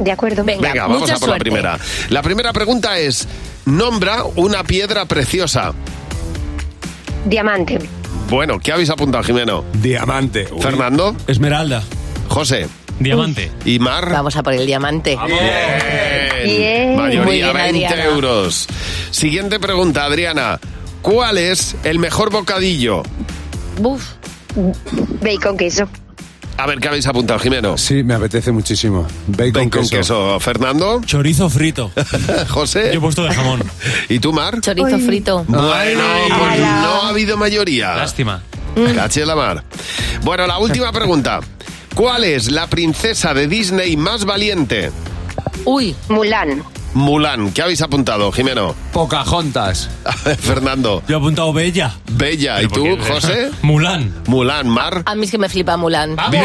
[0.02, 0.44] De acuerdo.
[0.44, 1.80] Venga, vamos a por la primera.
[2.10, 3.26] La primera pregunta es,
[3.64, 5.72] nombra una piedra preciosa.
[7.24, 8.03] Diamante.
[8.34, 9.64] Bueno, ¿qué habéis apuntado, Jimeno?
[9.74, 10.48] Diamante.
[10.60, 11.16] Fernando.
[11.28, 11.84] Esmeralda.
[12.30, 12.68] José.
[13.00, 13.52] Diamante.
[13.64, 14.10] ¿Y Mar?
[14.12, 15.16] Vamos a por el diamante.
[16.44, 16.96] Bien.
[16.96, 18.06] Muy Mayoría bien, 20 Adriana.
[18.06, 18.66] euros.
[19.12, 20.60] Siguiente pregunta, Adriana.
[21.04, 23.04] ¿Cuál es el mejor bocadillo?
[23.80, 24.04] Buf.
[25.22, 25.88] Bacon queso.
[26.58, 27.78] A ver, ¿qué habéis apuntado, Jimeno?
[27.78, 29.08] Sí, me apetece muchísimo.
[29.28, 29.90] Bacon, Bacon queso.
[29.98, 30.40] queso.
[30.40, 31.02] ¿Fernando?
[31.06, 31.92] Chorizo frito.
[32.50, 32.92] ¿José?
[32.94, 33.64] Yo he puesto de jamón.
[34.08, 34.62] ¿Y tú, Mar?
[34.62, 35.44] Chorizo frito.
[35.48, 36.04] Bueno,
[36.40, 37.96] pues no ha habido mayoría.
[37.96, 38.42] Lástima.
[38.96, 39.64] Caché la mar.
[40.24, 41.40] Bueno, la última pregunta.
[41.96, 44.92] ¿Cuál es la princesa de Disney más valiente?
[45.66, 45.96] Uy.
[46.10, 46.64] Mulan.
[46.94, 47.52] Mulan.
[47.52, 48.76] ¿Qué habéis apuntado, Jimeno?
[48.92, 49.90] Pocahontas.
[50.40, 51.04] Fernando.
[51.08, 51.96] Yo he apuntado Bella.
[52.12, 52.62] Bella.
[52.62, 53.50] ¿Y tú, José?
[53.62, 54.14] Mulan.
[54.28, 54.68] Mulan.
[54.70, 55.04] Mar.
[55.06, 56.16] A mí es que me flipa Mulan.
[56.32, 56.44] Bien.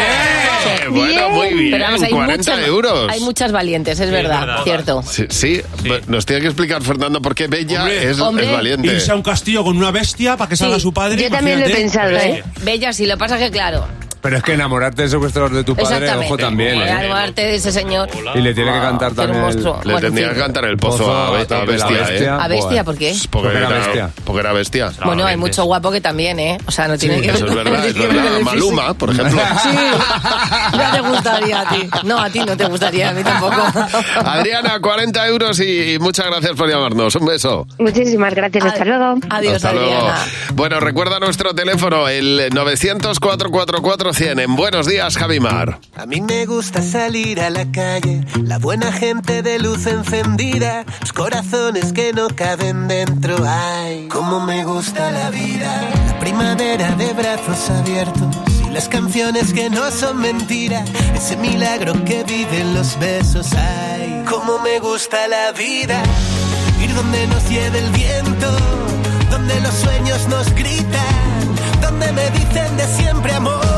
[0.91, 1.71] Bueno, muy bien.
[1.73, 3.11] Pero vamos, hay 40 muchas, euros.
[3.11, 4.65] Hay muchas valientes, es verdad, verdad.
[4.65, 5.03] cierto.
[5.03, 5.61] Sí, sí,
[6.07, 8.11] nos tiene que explicar Fernando por qué Bella Hombre.
[8.11, 8.47] es, Hombre.
[8.47, 8.87] es valiente.
[8.89, 11.23] Irse a un castillo con una bestia para que salga Sí, su padre.
[11.23, 12.43] yo también lo he pensado, ¿eh?
[12.63, 13.87] Bella, sí, lo que pasa que, claro,
[14.21, 16.91] Pero es que enamorarte del secuestrador de tu padre, ojo también, Eh, ¿eh?
[16.91, 18.09] Enamorarte de ese señor.
[18.35, 19.45] Y le tiene que cantar también.
[19.45, 22.16] el- Le Bueno, tendría que cantar el pozo, Pozo a, bestia, bestia.
[22.16, 22.29] ¿eh?
[22.29, 22.85] ¿A bestia?
[22.85, 23.14] ¿Por qué?
[23.31, 24.11] Porque, Porque era bestia.
[24.25, 24.93] Porque era bestia.
[25.05, 26.59] Bueno, hay mucho guapo que también, ¿eh?
[26.66, 28.41] O sea, no tiene que Eso es verdad, es verdad.
[28.43, 29.41] Maluma, por ejemplo.
[29.62, 31.89] Sí, ya te gustaría a ti.
[32.05, 33.55] No, a ti no te gustaría, a mí tampoco.
[34.25, 37.14] Adriana, 40 euros y muchas gracias por llamarnos.
[37.16, 37.66] Un beso.
[37.79, 39.14] Muchísimas gracias, hasta luego.
[39.31, 39.93] Adiós, Hasta luego.
[39.95, 40.25] Adriana.
[40.55, 42.49] Bueno, recuerda nuestro teléfono, el
[44.09, 44.41] 900-444-100.
[44.41, 45.81] En Buenos Días, Javimar.
[45.97, 51.13] A mí me gusta salir a la calle, la buena gente de luz encendida, los
[51.13, 53.37] corazones que no caben dentro.
[53.47, 58.37] Ay, cómo me gusta la vida, la primavera de brazos abiertos
[58.67, 60.85] y las canciones que no son mentira,
[61.15, 63.53] ese milagro que viven los besos.
[63.53, 66.03] Ay, cómo me gusta la vida,
[66.83, 68.47] ir donde nos lleve el viento,
[69.31, 73.78] donde los sueños nos gritan, donde me dicen de siempre amor.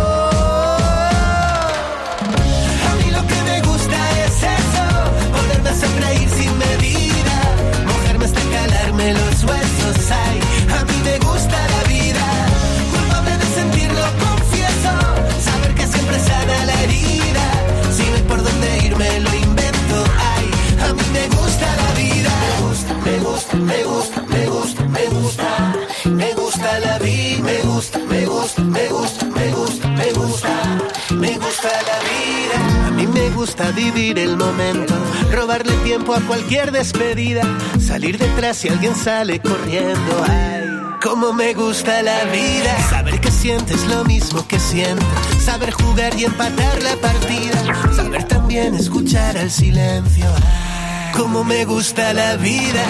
[23.70, 25.74] Me gusta, me gusta, me gusta,
[26.06, 30.78] me gusta la vida, me gusta, me gusta, me gusta, me gusta, me gusta,
[31.10, 32.86] me gusta la vida.
[32.86, 34.94] A mí me gusta vivir el momento,
[35.32, 37.42] robarle tiempo a cualquier despedida,
[37.80, 40.24] salir detrás si alguien sale corriendo.
[40.28, 40.68] Ay,
[41.02, 45.06] cómo me gusta la vida, saber que sientes lo mismo que siento,
[45.38, 50.26] saber jugar y empatar la partida, saber también escuchar al silencio.
[50.26, 50.69] Ay,
[51.12, 52.84] cómo me gusta la vida,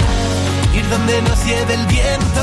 [0.74, 2.42] ir donde nos lleve el viento,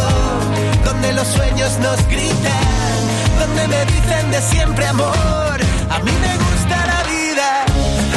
[0.86, 2.98] donde los sueños nos gritan,
[3.40, 5.58] donde me dicen de siempre amor.
[5.90, 7.66] A mí me gusta la vida,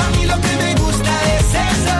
[0.04, 1.96] a mí lo que me gusta es eso,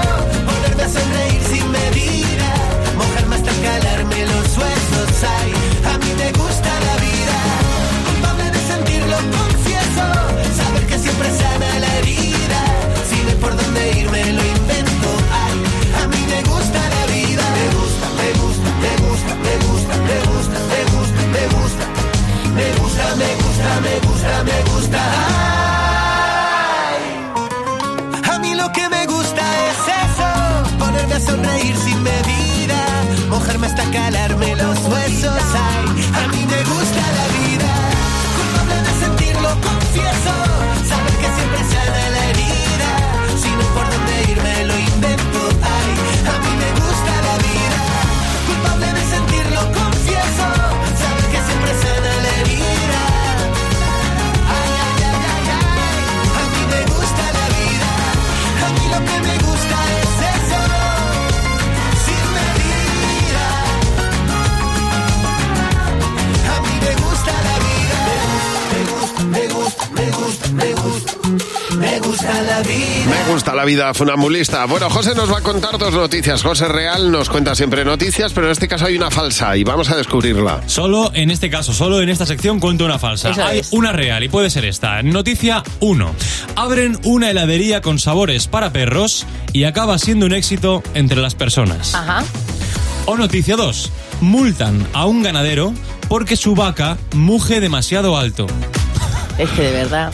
[0.47, 2.49] ponerme a sonreír sin medida,
[2.97, 5.11] mojarme hasta calarme los huesos.
[5.41, 5.53] Ay,
[5.93, 7.37] a mí me gusta la vida,
[8.07, 10.07] culpable de sentirlo, confieso,
[10.63, 12.61] saber que siempre sana la herida,
[13.09, 14.90] si no por dónde irme lo invento
[16.43, 17.43] me gusta la vida.
[17.59, 21.85] Me gusta, me gusta, me gusta, me gusta, me gusta, me gusta, me gusta.
[22.57, 25.01] Me gusta, me gusta, me gusta, me gusta.
[26.73, 27.03] Ay.
[28.33, 30.29] A mí lo que me gusta es eso.
[30.79, 32.81] Ponerme a sonreír sin medida.
[33.29, 35.43] Mojarme hasta calarme los huesos.
[35.55, 35.85] Ay,
[36.23, 37.71] a mí me gusta la vida.
[38.37, 40.60] Culpable de sentirlo, confieso
[72.63, 73.11] la vida.
[73.27, 74.65] Me gusta la vida funambulista.
[74.67, 76.43] Bueno, José nos va a contar dos noticias.
[76.43, 79.91] José Real nos cuenta siempre noticias, pero en este caso hay una falsa y vamos
[79.91, 80.63] a descubrirla.
[80.67, 83.33] Solo en este caso, solo en esta sección cuento una falsa.
[83.47, 83.73] Hay es.
[83.73, 85.03] una real y puede ser esta.
[85.03, 86.15] Noticia 1.
[86.57, 91.95] Abren una heladería con sabores para perros y acaba siendo un éxito entre las personas.
[91.95, 92.25] Ajá.
[93.07, 93.93] O noticia 2.
[94.21, 95.73] Multan a un ganadero
[96.09, 98.47] porque su vaca muge demasiado alto.
[99.41, 100.13] Es que de verdad.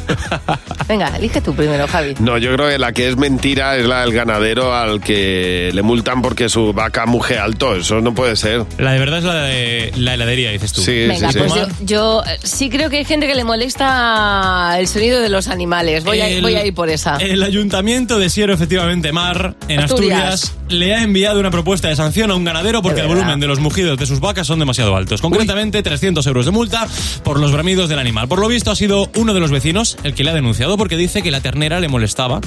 [0.89, 2.15] Venga, elige tú primero, Javi.
[2.21, 5.83] No, yo creo que la que es mentira es la del ganadero al que le
[5.83, 7.75] multan porque su vaca muge alto.
[7.75, 8.65] Eso no puede ser.
[8.79, 10.83] La de verdad es la de la heladería, dices tú.
[10.83, 11.59] Sí, Venga, sí, pues sí.
[11.59, 15.49] yo, yo, eh, sí creo que hay gente que le molesta el sonido de los
[15.49, 16.05] animales.
[16.05, 17.17] Voy, a, El- voy a ir por esa.
[17.17, 20.45] El ayuntamiento de Siero, efectivamente, Mar, en Asturias.
[20.45, 23.47] Asturias, le ha enviado una propuesta de sanción a un ganadero porque el volumen de
[23.47, 25.21] los mugidos de sus vacas son demasiado altos.
[25.21, 26.87] Concretamente, 300 euros de multa
[27.25, 28.29] por los bramidos del animal.
[28.29, 30.97] Por lo visto, ha sido uno de los vecinos el que le ha denunciado porque
[30.97, 32.41] dice que la ternera le molestaba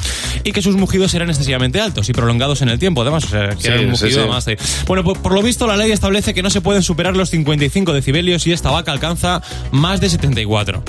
[0.43, 3.01] y que sus mugidos eran excesivamente altos y prolongados en el tiempo.
[3.01, 4.19] Además, o sea, que Sí, era un mugido sí.
[4.19, 4.57] además de-
[4.87, 7.93] Bueno, por, por lo visto, la ley establece que no se pueden superar los 55
[7.93, 9.41] decibelios y esta vaca alcanza
[9.71, 10.83] más de 74.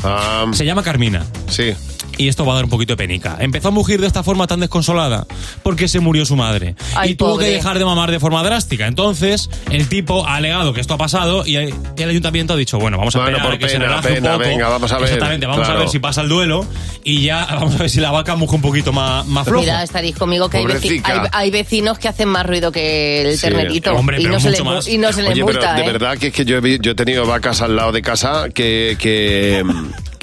[0.53, 1.25] Se llama Carmina.
[1.49, 1.73] Sí.
[2.21, 3.37] Y esto va a dar un poquito de penica.
[3.41, 5.27] Empezó a mugir de esta forma tan desconsolada
[5.63, 6.75] porque se murió su madre.
[6.95, 7.47] Ay, y tuvo pobre.
[7.47, 8.87] que dejar de mamar de forma drástica.
[8.87, 12.99] Entonces, el tipo ha alegado que esto ha pasado y el ayuntamiento ha dicho, bueno,
[12.99, 14.49] vamos a Bueno, esperar por a que se relaje pena, un poco.
[14.51, 15.79] venga, vamos a ver, Exactamente, vamos claro.
[15.81, 16.67] a ver si pasa el duelo
[17.05, 19.63] y ya vamos a ver si la vaca muge un poquito más, más flojo.
[19.63, 23.35] Mira, estaréis conmigo que hay, veci- hay- hay vecinos que hacen más ruido que el
[23.37, 23.41] Sí.
[23.47, 23.95] ternerito.
[23.95, 24.87] Hombre, y, pero no se mucho más.
[24.89, 25.93] y no se le Oye, multa, pero de ¿eh?
[25.93, 28.49] verdad que es que yo he, vi- yo he tenido vacas al lado de casa
[28.55, 28.97] que...
[28.99, 29.65] que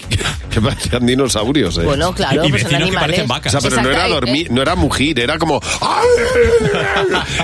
[0.57, 1.83] que parecían dinosaurios, ¿eh?
[1.83, 3.25] Bueno, claro, pues son animales.
[3.29, 4.49] O sea, pero no era dormir, eh.
[4.51, 5.61] no era mugir, era como...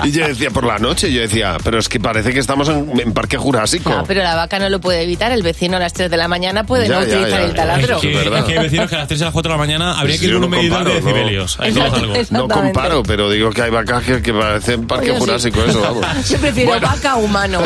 [0.04, 3.00] Y yo decía, por la noche, yo decía, pero es que parece que estamos en,
[3.00, 3.92] en Parque Jurásico.
[3.92, 5.32] Ah, pero la vaca no lo puede evitar.
[5.32, 7.54] El vecino a las 3 de la mañana puede Ya, no ya, utilizar ya, el
[7.54, 7.96] taladro.
[7.96, 9.54] Es que, es que hay vecinos que a las 3 y a las 4 de
[9.54, 11.06] la mañana habría que ir un no medidor de comparo, no.
[11.06, 11.60] decibelios.
[11.60, 12.14] Ahí no algo.
[12.30, 15.18] No comparo, pero digo que hay vacas que, que parecen Parque sí.
[15.18, 16.06] Jurásico, eso, vamos.
[16.28, 17.60] Yo prefiero vaca humano.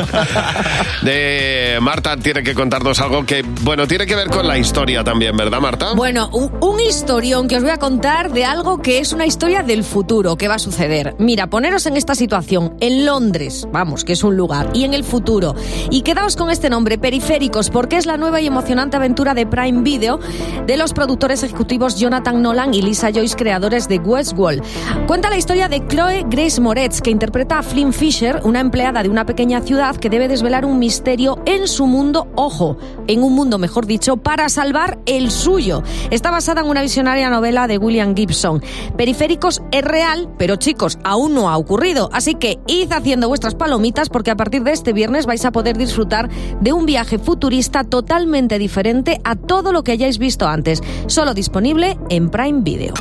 [1.03, 5.37] De Marta tiene que contarnos algo que, bueno, tiene que ver con la historia también,
[5.39, 5.95] ¿verdad, Marta?
[5.95, 9.63] Bueno, un, un historión que os voy a contar de algo que es una historia
[9.63, 11.15] del futuro, que va a suceder.
[11.19, 15.05] Mira, poneros en esta situación, en Londres, vamos, que es un lugar, y en el
[15.05, 15.55] futuro.
[15.91, 19.83] Y quedaos con este nombre, Periféricos, porque es la nueva y emocionante aventura de Prime
[19.83, 20.19] Video
[20.67, 24.63] de los productores ejecutivos Jonathan Nolan y Lisa Joyce, creadores de Westworld.
[25.07, 29.09] Cuenta la historia de Chloe Grace Moretz, que interpreta a Flynn Fisher, una empleada de
[29.09, 32.77] una pequeña ciudad que debe desvelar un misterio en su mundo, ojo,
[33.07, 35.83] en un mundo, mejor dicho, para salvar el suyo.
[36.11, 38.63] Está basada en una visionaria novela de William Gibson.
[38.97, 42.09] Periféricos es real, pero chicos, aún no ha ocurrido.
[42.13, 45.77] Así que id haciendo vuestras palomitas porque a partir de este viernes vais a poder
[45.77, 46.29] disfrutar
[46.61, 50.83] de un viaje futurista totalmente diferente a todo lo que hayáis visto antes.
[51.07, 52.95] Solo disponible en Prime Video.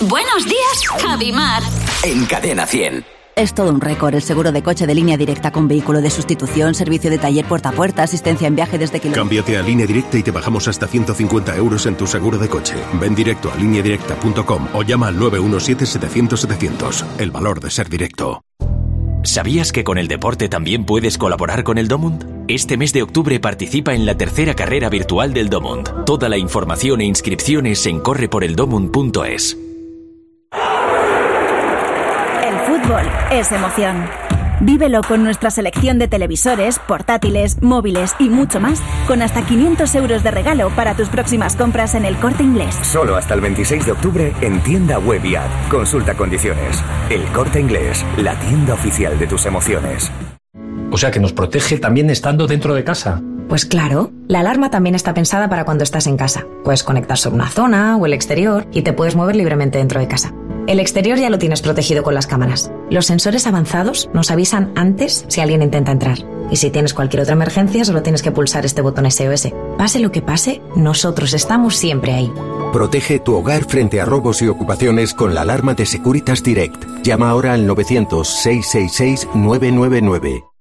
[0.00, 1.62] Buenos días, Javi Mar.
[2.02, 3.23] En Cadena 100.
[3.36, 6.74] Es todo un récord el seguro de coche de línea directa con vehículo de sustitución,
[6.74, 9.24] servicio de taller puerta a puerta, asistencia en viaje desde kilómetros.
[9.24, 12.76] Cámbiate a línea directa y te bajamos hasta 150 euros en tu seguro de coche.
[13.00, 17.04] Ven directo a lineadirecta.com o llama al 917-700-700.
[17.18, 18.44] El valor de ser directo.
[19.24, 22.44] ¿Sabías que con el deporte también puedes colaborar con el Domund?
[22.46, 26.04] Este mes de octubre participa en la tercera carrera virtual del Domund.
[26.04, 29.63] Toda la información e inscripciones en correporeldomund.es.
[32.84, 34.04] fútbol es emoción.
[34.60, 40.22] Vívelo con nuestra selección de televisores, portátiles, móviles y mucho más, con hasta 500 euros
[40.22, 42.74] de regalo para tus próximas compras en el corte inglés.
[42.82, 45.50] Solo hasta el 26 de octubre en tienda web y app.
[45.70, 46.82] Consulta condiciones.
[47.10, 50.10] El corte inglés, la tienda oficial de tus emociones.
[50.90, 53.20] O sea que nos protege también estando dentro de casa.
[53.48, 56.46] Pues claro, la alarma también está pensada para cuando estás en casa.
[56.64, 60.08] Puedes conectar sobre una zona o el exterior y te puedes mover libremente dentro de
[60.08, 60.34] casa.
[60.66, 62.72] El exterior ya lo tienes protegido con las cámaras.
[62.90, 66.16] Los sensores avanzados nos avisan antes si alguien intenta entrar.
[66.50, 69.48] Y si tienes cualquier otra emergencia, solo tienes que pulsar este botón SOS.
[69.76, 72.32] Pase lo que pase, nosotros estamos siempre ahí.
[72.72, 76.82] Protege tu hogar frente a robos y ocupaciones con la alarma de Securitas Direct.
[77.02, 80.53] Llama ahora al 900-666-999.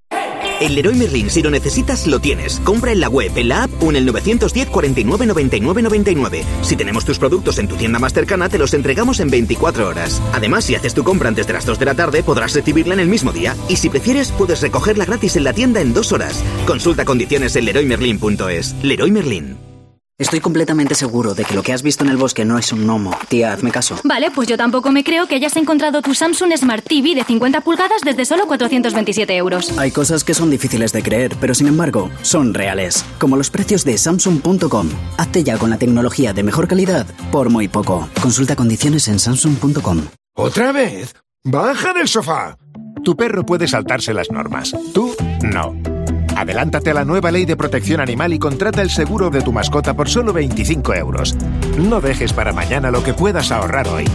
[0.63, 2.61] En Leroy Merlin, si lo necesitas, lo tienes.
[2.61, 6.45] Compra en la web, en la app o en el 910 49 99 99.
[6.61, 10.21] Si tenemos tus productos en tu tienda más cercana, te los entregamos en 24 horas.
[10.31, 13.01] Además, si haces tu compra antes de las 2 de la tarde, podrás recibirla en
[13.01, 13.57] el mismo día.
[13.67, 16.41] Y si prefieres, puedes recogerla gratis en la tienda en dos horas.
[16.65, 18.73] Consulta condiciones en leroymerlin.es.
[18.83, 19.72] Leroy Merlin.
[20.19, 22.85] Estoy completamente seguro de que lo que has visto en el bosque no es un
[22.85, 23.17] gnomo.
[23.29, 23.95] Tía, hazme caso.
[24.03, 27.61] Vale, pues yo tampoco me creo que hayas encontrado tu Samsung Smart TV de 50
[27.61, 29.75] pulgadas desde solo 427 euros.
[29.79, 33.03] Hay cosas que son difíciles de creer, pero sin embargo, son reales.
[33.17, 34.89] Como los precios de Samsung.com.
[35.17, 38.07] Hazte ya con la tecnología de mejor calidad por muy poco.
[38.21, 40.03] Consulta condiciones en Samsung.com.
[40.35, 41.15] ¿Otra vez?
[41.43, 42.59] ¡Baja del sofá!
[43.03, 44.75] Tu perro puede saltarse las normas.
[44.93, 45.92] Tú, no.
[46.35, 49.93] Adelántate a la nueva ley de protección animal y contrata el seguro de tu mascota
[49.93, 51.35] por solo 25 euros.
[51.77, 54.05] No dejes para mañana lo que puedas ahorrar hoy.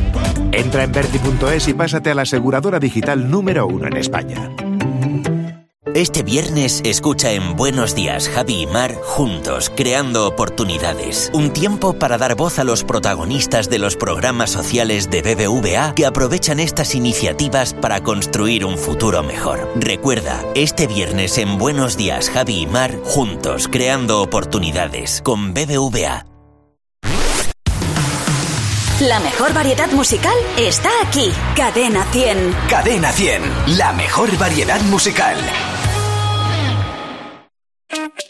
[0.53, 4.51] Entra en verti.es y pásate a la aseguradora digital número uno en España.
[5.95, 11.31] Este viernes escucha en Buenos Días Javi y Mar juntos, creando oportunidades.
[11.33, 16.05] Un tiempo para dar voz a los protagonistas de los programas sociales de BBVA que
[16.05, 19.73] aprovechan estas iniciativas para construir un futuro mejor.
[19.77, 26.27] Recuerda, este viernes en Buenos Días Javi y Mar juntos, creando oportunidades con BBVA.
[29.01, 31.31] La mejor variedad musical está aquí.
[31.55, 32.57] Cadena 100.
[32.69, 33.79] Cadena 100.
[33.79, 35.39] La mejor variedad musical.
[37.91, 38.28] Thank you.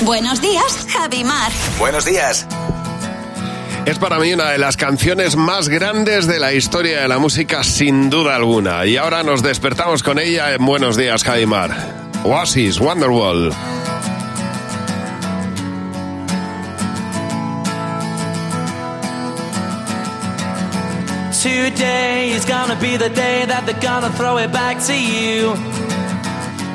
[0.00, 1.52] Buenos días, Javi Mar.
[1.78, 2.46] Buenos días.
[3.84, 7.62] Es para mí una de las canciones más grandes de la historia de la música,
[7.62, 8.86] sin duda alguna.
[8.86, 11.70] Y ahora nos despertamos con ella en Buenos Días, Jaimar.
[12.24, 13.52] Oasis, Wonderwall.
[21.42, 25.75] Today is gonna be the day that they're gonna throw it back to you.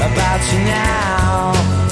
[0.00, 1.85] about you now.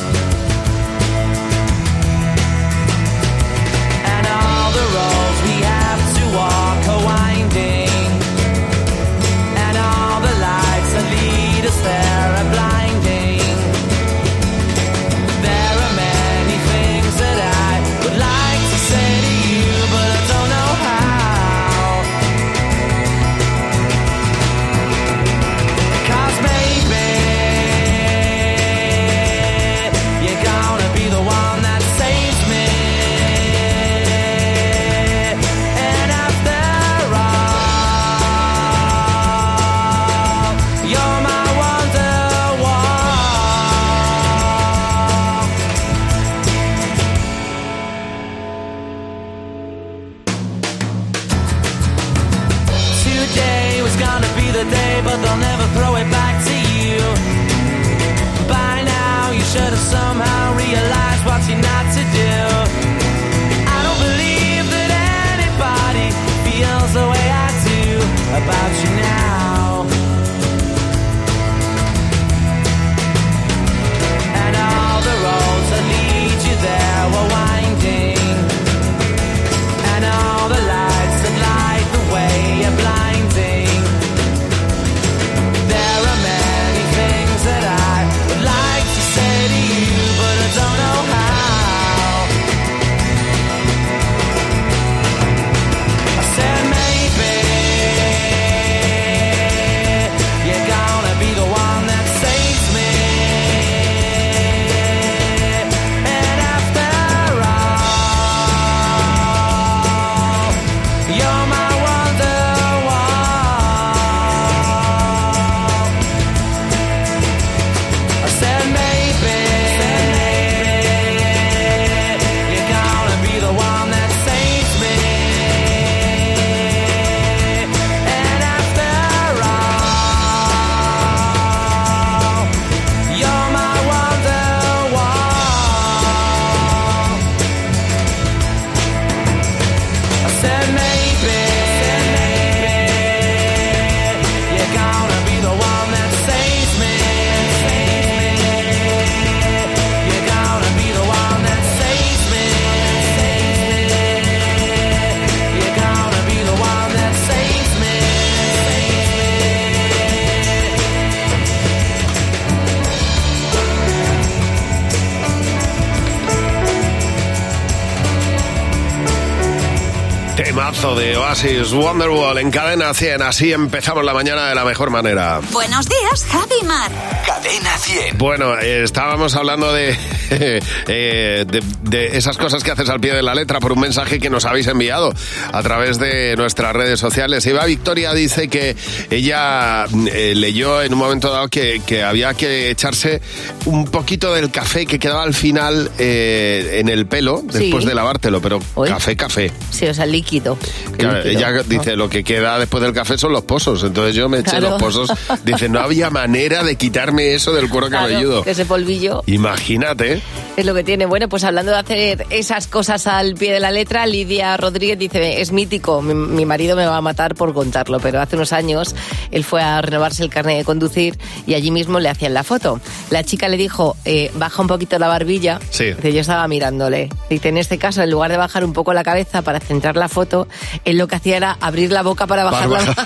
[171.35, 173.21] Oasis, Wonderwall en cadena 100.
[173.23, 175.41] Así empezamos la mañana de la mejor manera.
[175.51, 176.93] Buenos días, Javi Mar.
[177.27, 178.17] Cadena 100.
[178.19, 179.99] Bueno, eh, estábamos hablando de,
[180.89, 184.19] eh, de, de esas cosas que haces al pie de la letra por un mensaje
[184.19, 185.13] que nos habéis enviado
[185.53, 187.45] a través de nuestras redes sociales.
[187.47, 188.77] Eva Victoria dice que
[189.11, 193.21] ella eh, leyó en un momento dado que, que había que echarse
[193.67, 197.89] un poquito del café que quedaba al final eh, en el pelo después Sí.
[197.89, 199.51] de lavártelo, pero café, café.
[199.71, 200.57] Sí, o sea, líquido.
[200.97, 201.63] Claro, Líquido, ella ¿no?
[201.65, 203.83] dice lo que queda después del café son los pozos.
[203.85, 204.71] Entonces yo me eché Claro.
[204.71, 205.11] los pozos.
[205.45, 208.43] Dice, no había manera de quitarme eso del cuero Claro, cabelludo.
[208.47, 209.23] ese polvillo.
[209.27, 210.14] Imagínate.
[210.57, 211.07] Es lo que tiene.
[211.07, 215.41] Bueno, pues hablando de hacer esas cosas al pie de la letra, Lidia Rodríguez dice,
[215.41, 218.95] es mítico, mi, mi marido me va a matar por contarlo, pero hace unos años
[219.31, 222.81] él fue a renovarse el carnet de conducir y allí mismo le hacían la foto.
[223.11, 225.61] La chica le dijo, eh, baja un poquito la barbilla.
[225.71, 225.93] Sí.
[225.93, 227.09] Dice, yo estaba mirándole.
[227.29, 230.09] Dice, en este caso, en lugar de bajar un poco la cabeza para centrar la
[230.09, 230.49] foto,
[230.85, 232.97] él lo que hacía era abrir la boca para bajar, la,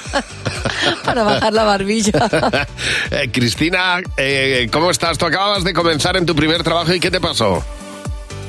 [1.05, 2.29] para bajar la barbilla.
[3.11, 5.17] Eh, Cristina, eh, ¿cómo estás?
[5.17, 7.63] Tú acababas de comenzar en tu primer trabajo y ¿qué te pasó?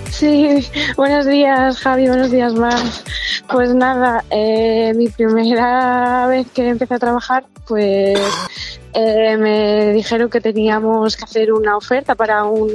[0.09, 3.03] Sí, buenos días Javi, buenos días más.
[3.51, 8.19] Pues nada, eh, mi primera vez que empecé a trabajar, pues
[8.93, 12.71] eh, me dijeron que teníamos que hacer una oferta para un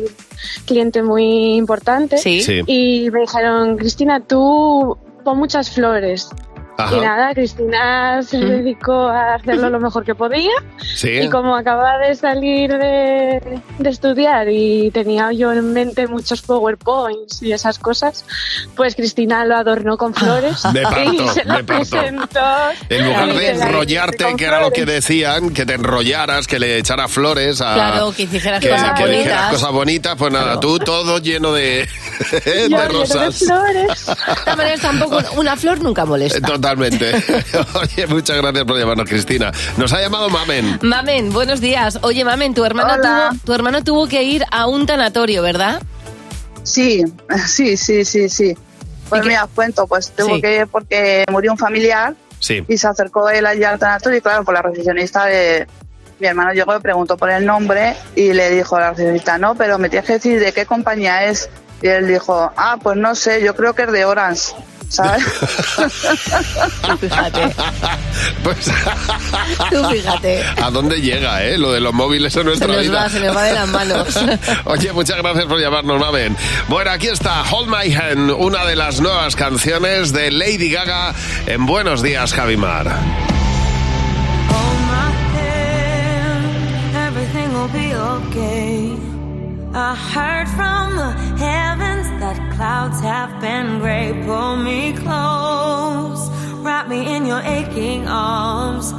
[0.64, 2.18] cliente muy importante.
[2.18, 2.41] Sí.
[2.41, 2.62] Sí.
[2.66, 6.31] Y me dijeron, Cristina, tú pon muchas flores.
[6.77, 6.97] Ajá.
[6.97, 10.51] Y nada, Cristina se dedicó a hacerlo lo mejor que podía.
[10.97, 11.09] Sí.
[11.22, 17.43] Y como acababa de salir de, de estudiar y tenía yo en mente muchos PowerPoints
[17.43, 18.25] y esas cosas,
[18.77, 20.64] pues Cristina lo adornó con flores.
[20.72, 21.66] Me parto, y se lo parto.
[21.66, 22.41] presentó.
[22.89, 24.95] En lugar de enrollarte, que era lo que flores.
[25.07, 27.75] decían, que te enrollaras, que le echara flores a...
[27.75, 29.51] Claro, que hicieras que, cosas que dijeras bonitas.
[29.53, 31.89] cosas bonitas, pues nada, tú todo lleno de,
[32.33, 33.39] Yo de lleno de rosas.
[33.39, 34.07] flores.
[34.45, 36.41] De maneras, tampoco una flor nunca molesta.
[36.68, 37.12] Totalmente.
[37.74, 39.52] Oye, muchas gracias por llamarnos, Cristina.
[39.76, 40.78] Nos ha llamado Mamen.
[40.80, 41.98] Mamen, buenos días.
[42.00, 43.28] Oye, Mamen, tu hermano, Hola.
[43.32, 45.82] tuvo, tu hermano tuvo que ir a un tanatorio, ¿verdad?
[46.62, 47.04] Sí,
[47.46, 48.56] sí, sí, sí, sí.
[49.10, 50.40] Pues mira, os cuento, pues tuvo Sí.
[50.40, 52.64] que ir porque murió un familiar Sí.
[52.66, 55.66] y se acercó él allí al tanatorio y claro, con la recepcionista de...
[56.18, 59.54] Mi hermano llegó y preguntó por el nombre y le dijo a la recepcionista, no,
[59.54, 61.50] pero me tienes que decir de qué compañía es.
[61.82, 64.54] Y él dijo, ah, pues no sé, yo creo que es de Orange,
[64.89, 65.24] ¿sabes?
[67.01, 67.55] Fíjate,
[68.43, 68.59] Pues,
[69.70, 70.43] tú fíjate.
[70.62, 71.59] ¿a dónde llega, eh?
[71.59, 73.03] Lo de los móviles en Se nuestra nos vida.
[73.03, 74.18] va, se nos va de las manos.
[74.64, 76.37] Oye, muchas gracias por llamarnos, Mamen.
[76.68, 81.14] Bueno, aquí está Hold My Hand, una de las nuevas canciones de Lady Gaga
[81.47, 82.87] en Buenos Días, Javimar.
[82.87, 88.97] Hold my hand, everything will be okay.
[89.76, 91.12] I heard from the
[91.45, 91.63] heavens
[97.35, 98.93] your aching arms.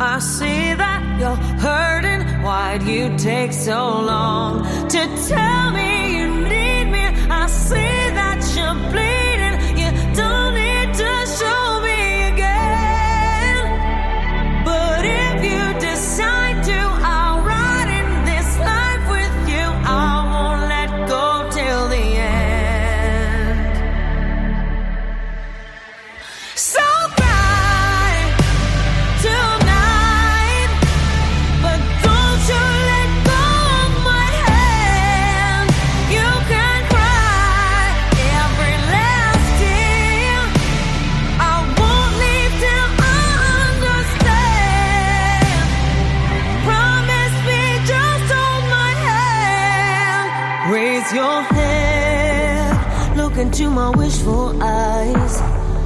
[0.00, 2.22] I see that you're hurting.
[2.42, 5.95] Why'd you take so long to tell me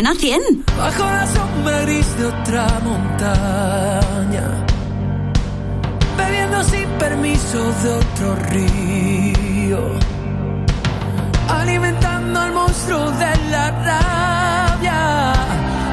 [0.00, 0.64] 100 a 100.
[0.78, 4.44] Bajo la sombra gris de otra montaña,
[6.16, 9.80] bebiendo sin permiso de otro río,
[11.48, 15.32] alimentando al monstruo de la rabia,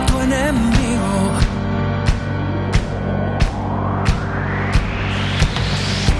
[0.07, 1.13] tu enemigo.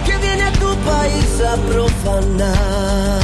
[0.05, 3.16] Que viene a tu país a profanar.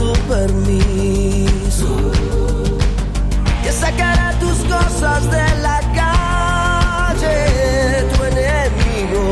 [0.00, 1.90] Tu permiso,
[3.62, 7.36] que sacará tus cosas de la calle,
[8.12, 9.26] tu enemigo.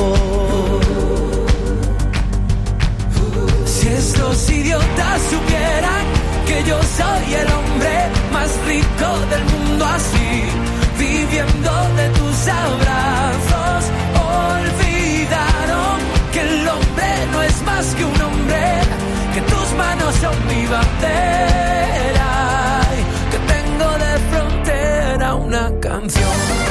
[3.64, 6.04] Si estos idiotas supieran
[6.48, 7.94] que yo soy el hombre
[8.34, 10.30] más rico del mundo así,
[10.98, 13.07] viviendo de tus abrazos,
[20.70, 22.30] bandera,
[23.30, 26.67] que tengo de frontera una canción.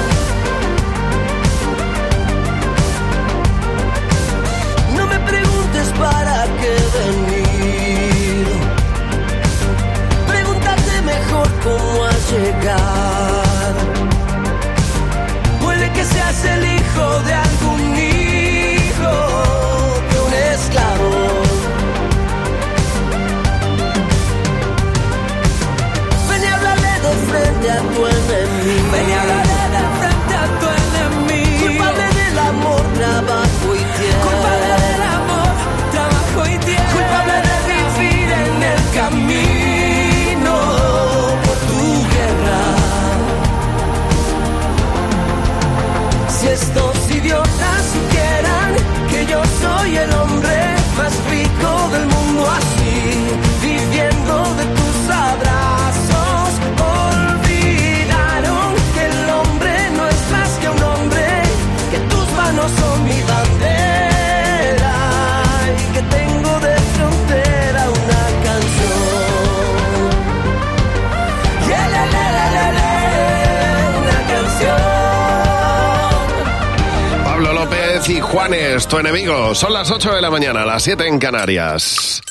[78.31, 79.55] Juanes, tu enemigo.
[79.55, 82.21] Son las 8 de la mañana, las 7 en Canarias.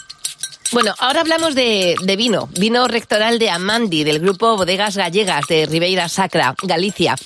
[0.72, 2.48] Bueno, ahora hablamos de, de vino.
[2.58, 7.16] Vino rectoral de Amandi, del grupo Bodegas Gallegas de Ribeira Sacra, Galicia.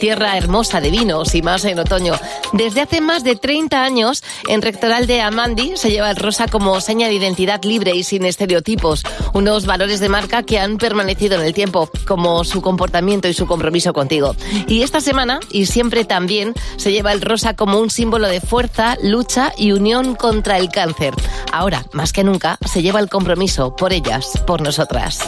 [0.00, 2.14] Tierra hermosa de vinos y más en otoño.
[2.54, 6.80] Desde hace más de 30 años, en Rectoral de Amandi se lleva el rosa como
[6.80, 9.02] seña de identidad libre y sin estereotipos.
[9.34, 13.46] Unos valores de marca que han permanecido en el tiempo, como su comportamiento y su
[13.46, 14.34] compromiso contigo.
[14.66, 18.96] Y esta semana, y siempre también, se lleva el rosa como un símbolo de fuerza,
[19.02, 21.12] lucha y unión contra el cáncer.
[21.52, 25.20] Ahora, más que nunca, se lleva el compromiso por ellas, por nosotras.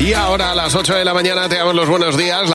[0.00, 2.48] Y ahora a las 8 de la mañana te damos los buenos días.